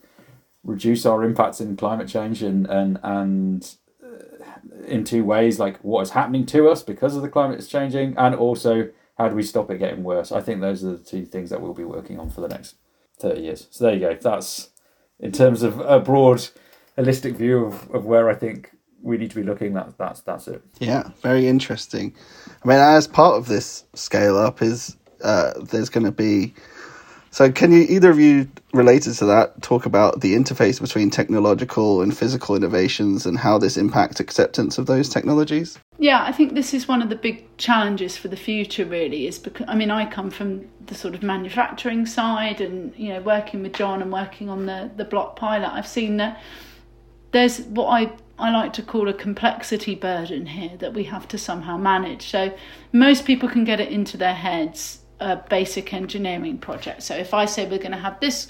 [0.64, 6.02] reduce our impacts in climate change and and and uh, in two ways like what
[6.02, 8.88] is happening to us because of the climate is changing and also
[9.18, 10.32] how do we stop it getting worse.
[10.32, 12.76] I think those are the two things that we'll be working on for the next
[13.18, 13.66] 30 years.
[13.70, 14.14] So there you go.
[14.14, 14.70] That's
[15.18, 16.48] in terms of a broad
[16.96, 18.70] holistic view of, of where i think
[19.02, 22.14] we need to be looking that that's that's it yeah very interesting
[22.64, 26.54] i mean as part of this scale up is uh, there's going to be
[27.32, 32.02] so, can you either of you, related to that, talk about the interface between technological
[32.02, 35.78] and physical innovations and how this impacts acceptance of those technologies?
[35.98, 38.84] Yeah, I think this is one of the big challenges for the future.
[38.84, 43.10] Really, is because I mean, I come from the sort of manufacturing side, and you
[43.10, 46.42] know, working with John and working on the the block pilot, I've seen that
[47.30, 48.10] there's what I
[48.40, 52.30] I like to call a complexity burden here that we have to somehow manage.
[52.30, 52.52] So
[52.92, 57.02] most people can get it into their heads a basic engineering project.
[57.02, 58.48] So if I say we're going to have this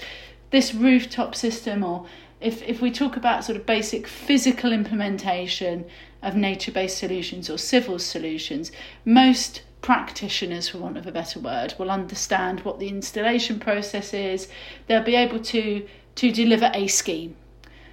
[0.51, 2.05] this rooftop system or
[2.41, 5.85] if, if we talk about sort of basic physical implementation
[6.21, 8.71] of nature based solutions or civil solutions,
[9.05, 14.47] most practitioners, for want of a better word, will understand what the installation process is.
[14.87, 17.35] They'll be able to, to deliver a scheme.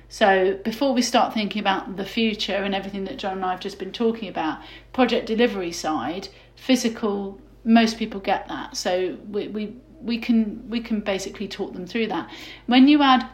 [0.08, 3.60] So before we start thinking about the future and everything that John and I have
[3.60, 4.60] just been talking about,
[4.92, 8.76] project delivery side, physical most people get that.
[8.76, 12.30] So we, we we can we can basically talk them through that.
[12.66, 13.28] When you add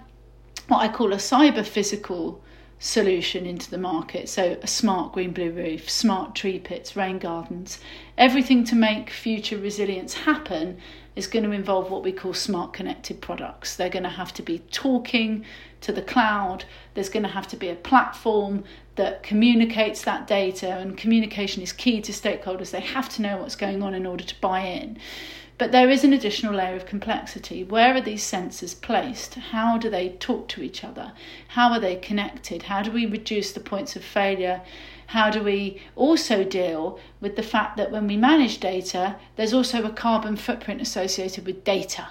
[0.69, 2.43] what I call a cyber physical
[2.79, 7.79] solution into the market, so a smart green blue roof, smart tree pits, rain gardens,
[8.19, 10.79] everything to make future resilience happen
[11.17, 13.77] is going to involve what we call smart connected products.
[13.77, 15.45] They're going to have to be talking
[15.81, 16.65] to the cloud.
[16.95, 18.65] There's going to have to be a platform
[18.97, 22.71] that communicates that data, and communication is key to stakeholders.
[22.71, 24.99] They have to know what's going on in order to buy in.
[25.57, 27.63] But there is an additional layer of complexity.
[27.63, 29.35] Where are these sensors placed?
[29.35, 31.13] How do they talk to each other?
[31.49, 32.63] How are they connected?
[32.65, 34.63] How do we reduce the points of failure?
[35.15, 39.85] How do we also deal with the fact that when we manage data, there's also
[39.85, 42.09] a carbon footprint associated with data?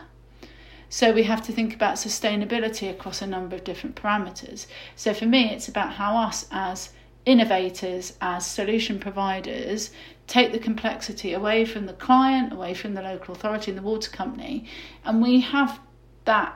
[0.87, 4.67] So we have to think about sustainability across a number of different parameters.
[4.95, 6.93] So for me, it's about how us as
[7.25, 9.91] innovators, as solution providers,
[10.27, 14.11] take the complexity away from the client, away from the local authority and the water
[14.11, 14.65] company,
[15.03, 15.77] and we have
[16.23, 16.55] that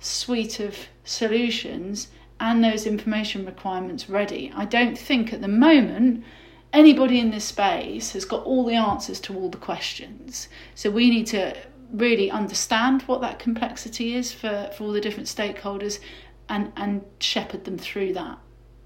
[0.00, 2.08] suite of solutions
[2.40, 4.52] and those information requirements ready.
[4.54, 6.24] I don't think at the moment
[6.72, 10.48] anybody in this space has got all the answers to all the questions.
[10.74, 11.56] So we need to
[11.92, 16.00] really understand what that complexity is for, for all the different stakeholders
[16.48, 18.38] and, and shepherd them through that.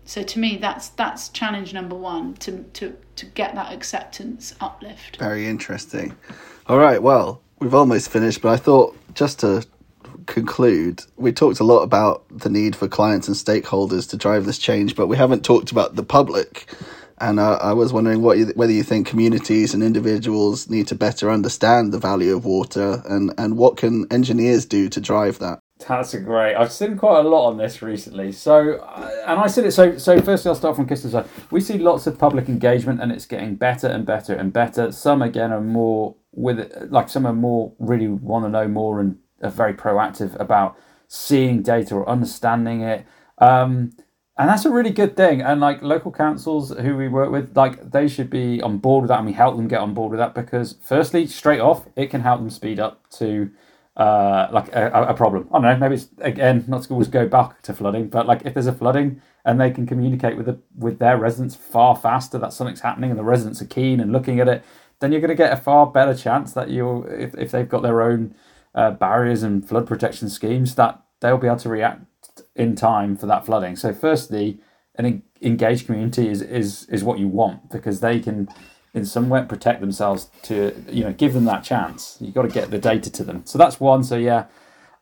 [0.05, 5.18] So to me, that's that's challenge number one to to to get that acceptance uplift.
[5.18, 6.16] Very interesting.
[6.66, 9.66] All right, well, we've almost finished, but I thought just to
[10.28, 14.58] conclude, we talked a lot about the need for clients and stakeholders to drive this
[14.58, 16.72] change, but we haven't talked about the public
[17.20, 20.94] and uh, I was wondering what you, whether you think communities and individuals need to
[20.94, 25.58] better understand the value of water, and, and what can engineers do to drive that?
[25.86, 26.56] That's a great.
[26.56, 28.32] I've seen quite a lot on this recently.
[28.32, 29.72] So, uh, and I said it.
[29.72, 31.26] So, so firstly, I'll start from Kisters' side.
[31.50, 34.90] We see lots of public engagement, and it's getting better and better and better.
[34.90, 39.00] Some again are more with it, like some are more really want to know more
[39.00, 40.76] and are very proactive about
[41.07, 43.07] seeing data or understanding it.
[43.39, 43.93] Um,
[44.36, 45.41] and that's a really good thing.
[45.43, 49.09] And like local councils who we work with, like they should be on board with
[49.09, 52.07] that, and we help them get on board with that because, firstly, straight off, it
[52.07, 53.51] can help them speed up to
[53.97, 55.49] uh, like a, a problem.
[55.53, 58.43] I don't know, maybe it's again not to always go back to flooding, but like
[58.45, 62.39] if there's a flooding and they can communicate with the with their residents far faster
[62.39, 64.62] that something's happening and the residents are keen and looking at it,
[65.01, 67.82] then you're going to get a far better chance that you if, if they've got
[67.82, 68.36] their own
[68.78, 72.04] uh, barriers and flood protection schemes that they'll be able to react
[72.54, 73.76] in time for that flooding.
[73.76, 74.60] So firstly,
[74.94, 78.48] an engaged community is is is what you want because they can
[78.94, 82.16] in some way protect themselves to you know give them that chance.
[82.20, 83.42] You've got to get the data to them.
[83.44, 84.02] So that's one.
[84.04, 84.46] So yeah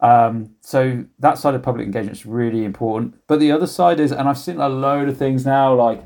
[0.01, 3.15] um, so that side of public engagement is really important.
[3.27, 6.03] But the other side is and i've seen a load of things now like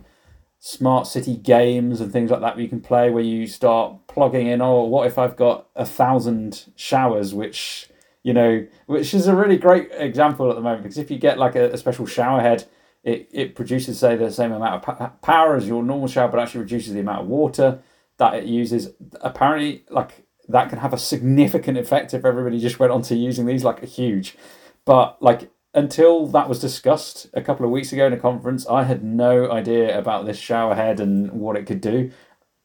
[0.60, 4.46] smart city games and things like that where you can play where you start plugging
[4.46, 7.34] in oh what if i've got a thousand showers?
[7.34, 7.88] Which
[8.22, 11.38] you know which is a really great example at the moment because if you get
[11.38, 12.66] like a, a special shower head
[13.02, 16.60] it, it produces say the same amount of power as your normal shower but actually
[16.60, 17.82] reduces the amount of water
[18.18, 18.90] that it uses.
[19.22, 23.46] Apparently like that can have a significant effect if everybody just went on to using
[23.46, 24.36] these like a huge.
[24.84, 28.84] But like until that was discussed a couple of weeks ago in a conference i
[28.84, 32.10] had no idea about this shower head and what it could do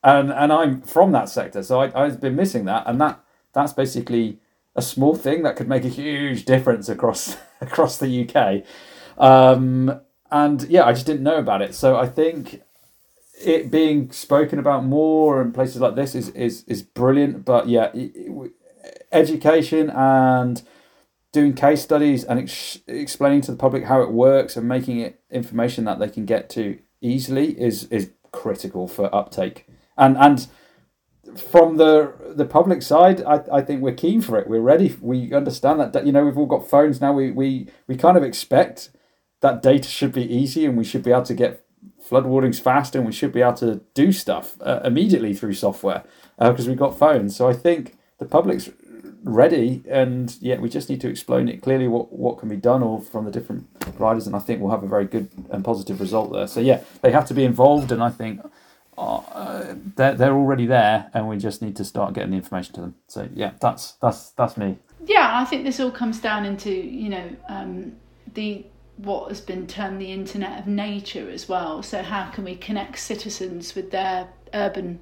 [0.04, 3.74] and and i'm from that sector so I, i've been missing that and that that's
[3.74, 4.40] basically
[4.76, 8.64] a small thing that could make a huge difference across across the uk
[9.18, 10.02] um,
[10.32, 11.76] and yeah, I just didn't know about it.
[11.76, 12.62] So I think
[13.40, 17.46] it being spoken about more in places like this is is is brilliant.
[17.46, 17.94] But yeah,
[19.12, 20.62] education and
[21.36, 25.20] doing case studies and ex- explaining to the public how it works and making it
[25.30, 29.68] information that they can get to easily is is critical for uptake.
[29.98, 30.48] And and
[31.54, 34.48] from the the public side, I, I think we're keen for it.
[34.48, 34.96] We're ready.
[35.02, 37.12] We understand that you know we've all got phones now.
[37.12, 38.92] We we we kind of expect
[39.42, 41.66] that data should be easy and we should be able to get
[42.02, 46.04] flood warnings fast and we should be able to do stuff uh, immediately through software
[46.40, 47.36] because uh, we've got phones.
[47.36, 48.70] So I think the public's
[49.26, 52.84] ready and yeah, we just need to explain it clearly what, what can be done
[52.84, 56.00] or from the different providers and I think we'll have a very good and positive
[56.00, 56.48] result there.
[56.48, 58.40] So yeah, they have to be involved and I think
[58.98, 62.82] uh, they're, they're already there and we just need to start getting the information to
[62.82, 62.96] them.
[63.08, 64.78] So yeah, that's that's that's me.
[65.06, 67.96] Yeah, I think this all comes down into, you know, um,
[68.34, 68.66] the
[68.98, 71.84] what has been termed the internet of nature as well.
[71.84, 75.00] So, how can we connect citizens with their urban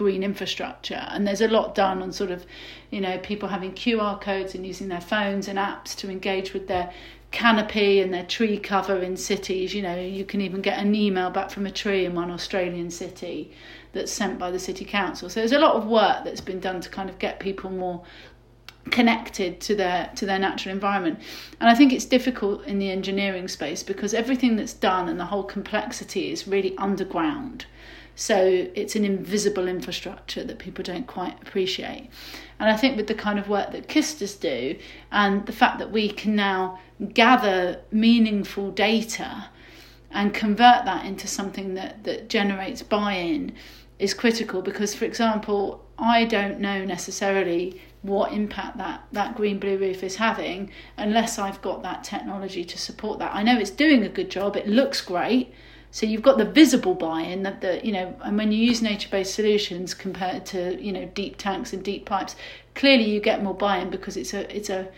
[0.00, 1.06] green infrastructure?
[1.10, 2.46] And there's a lot done on sort of,
[2.90, 6.68] you know, people having QR codes and using their phones and apps to engage with
[6.68, 6.90] their
[7.32, 9.74] canopy and their tree cover in cities.
[9.74, 12.90] You know, you can even get an email back from a tree in one Australian
[12.90, 13.52] city
[13.92, 15.28] that's sent by the city council.
[15.28, 18.02] So there's a lot of work that's been done to kind of get people more
[18.90, 21.18] connected to their to their natural environment
[21.60, 25.26] and i think it's difficult in the engineering space because everything that's done and the
[25.26, 27.66] whole complexity is really underground
[28.14, 32.10] so it's an invisible infrastructure that people don't quite appreciate
[32.58, 34.76] and i think with the kind of work that Kisters do
[35.10, 36.78] and the fact that we can now
[37.14, 39.48] gather meaningful data
[40.10, 43.52] and convert that into something that that generates buy-in
[43.98, 49.76] is critical because for example i don't know necessarily what impact that, that green blue
[49.76, 53.34] roof is having unless I've got that technology to support that.
[53.34, 55.52] I know it's doing a good job, it looks great.
[55.92, 59.34] So you've got the visible buy-in that the you know, and when you use nature-based
[59.34, 62.36] solutions compared to you know deep tanks and deep pipes,
[62.74, 64.88] clearly you get more buy-in because it's a it's a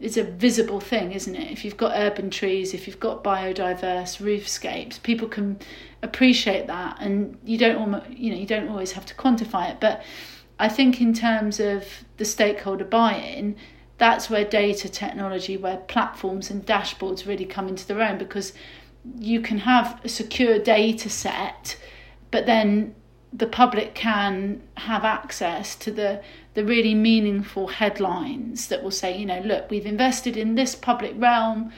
[0.00, 1.52] it's a visible thing, isn't it?
[1.52, 5.60] If you've got urban trees, if you've got biodiverse roofscapes, people can
[6.02, 9.80] appreciate that, and you don't almost you know you don't always have to quantify it,
[9.80, 10.02] but
[10.58, 11.84] I think in terms of
[12.16, 13.56] the stakeholder buy-in,
[13.98, 18.52] that's where data technology, where platforms and dashboards really come into their own because
[19.18, 21.76] you can have a secure data set,
[22.30, 22.94] but then
[23.32, 26.22] the public can have access to the
[26.54, 31.14] the really meaningful headlines that will say, you know, look, we've invested in this public
[31.16, 31.72] realm.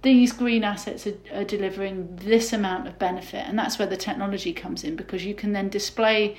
[0.00, 4.52] These green assets are, are delivering this amount of benefit, and that's where the technology
[4.54, 6.36] comes in because you can then display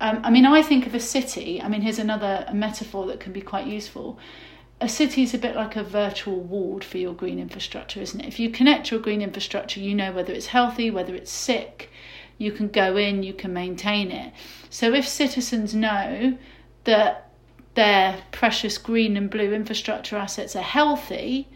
[0.00, 1.60] um, I mean, I think of a city.
[1.60, 4.18] I mean, here's another metaphor that can be quite useful.
[4.80, 8.28] A city is a bit like a virtual ward for your green infrastructure, isn't it?
[8.28, 11.90] If you connect your green infrastructure, you know whether it's healthy, whether it's sick.
[12.38, 14.32] You can go in, you can maintain it.
[14.70, 16.38] So if citizens know
[16.84, 17.30] that
[17.74, 21.48] their precious green and blue infrastructure assets are healthy,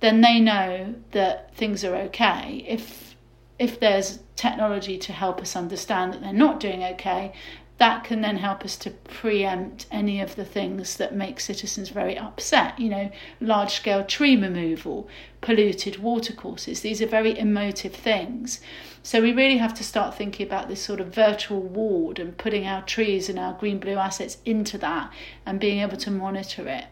[0.00, 2.64] then they know that things are okay.
[2.68, 3.14] If
[3.58, 7.32] if there's technology to help us understand that they're not doing okay,
[7.78, 12.16] that can then help us to preempt any of the things that make citizens very
[12.16, 12.78] upset.
[12.78, 13.10] You know,
[13.40, 15.08] large scale tree removal,
[15.42, 16.80] polluted watercourses.
[16.80, 18.60] These are very emotive things.
[19.02, 22.66] So we really have to start thinking about this sort of virtual ward and putting
[22.66, 25.12] our trees and our green blue assets into that
[25.44, 26.86] and being able to monitor it.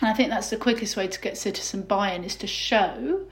[0.00, 3.26] And I think that's the quickest way to get citizen buy in is to show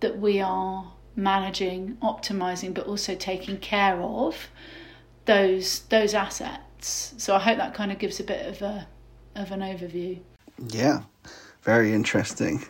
[0.00, 4.48] that we are managing, optimizing, but also taking care of
[5.26, 7.14] those those assets.
[7.18, 8.86] So I hope that kind of gives a bit of a
[9.34, 10.18] of an overview.
[10.68, 11.02] Yeah,
[11.62, 12.64] very interesting.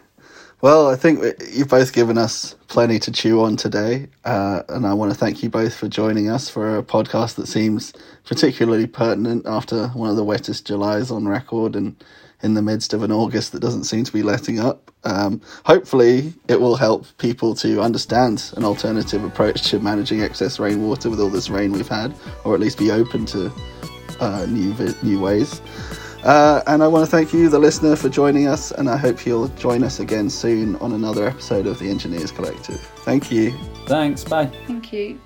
[0.62, 1.20] Well, I think
[1.52, 5.42] you've both given us plenty to chew on today, uh, and I want to thank
[5.42, 7.92] you both for joining us for a podcast that seems
[8.24, 12.02] particularly pertinent after one of the wettest Julys on record and
[12.42, 14.90] in the midst of an August that doesn't seem to be letting up.
[15.04, 21.10] Um, hopefully, it will help people to understand an alternative approach to managing excess rainwater
[21.10, 22.14] with all this rain we've had,
[22.44, 23.52] or at least be open to
[24.20, 25.60] uh, new new ways.
[26.24, 29.24] Uh, and I want to thank you, the listener, for joining us, and I hope
[29.24, 32.80] you'll join us again soon on another episode of the Engineers Collective.
[33.04, 33.52] Thank you.
[33.86, 34.24] Thanks.
[34.24, 34.46] Bye.
[34.66, 35.20] Thank you.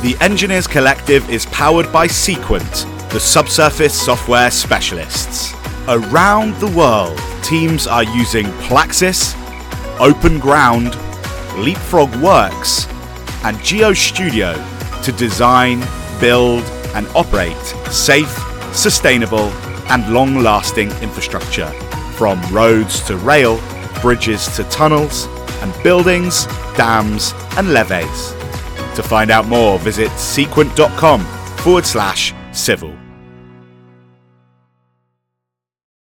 [0.00, 5.52] The Engineers Collective is powered by Seequent, the subsurface software specialists.
[5.86, 9.34] Around the world, teams are using Plaxis,
[10.00, 10.94] Open Ground,
[11.58, 12.86] Leapfrog Works,
[13.44, 14.54] and GeoStudio
[15.04, 15.80] to design,
[16.20, 17.56] build, and operate
[17.92, 18.34] safe,
[18.74, 19.50] sustainable,
[19.90, 21.68] and long lasting infrastructure
[22.16, 23.60] from roads to rail,
[24.00, 25.26] bridges to tunnels,
[25.60, 26.46] and buildings,
[26.78, 28.32] dams, and levees.
[28.96, 31.20] To find out more, visit seequent.com
[31.58, 33.01] forward slash civil.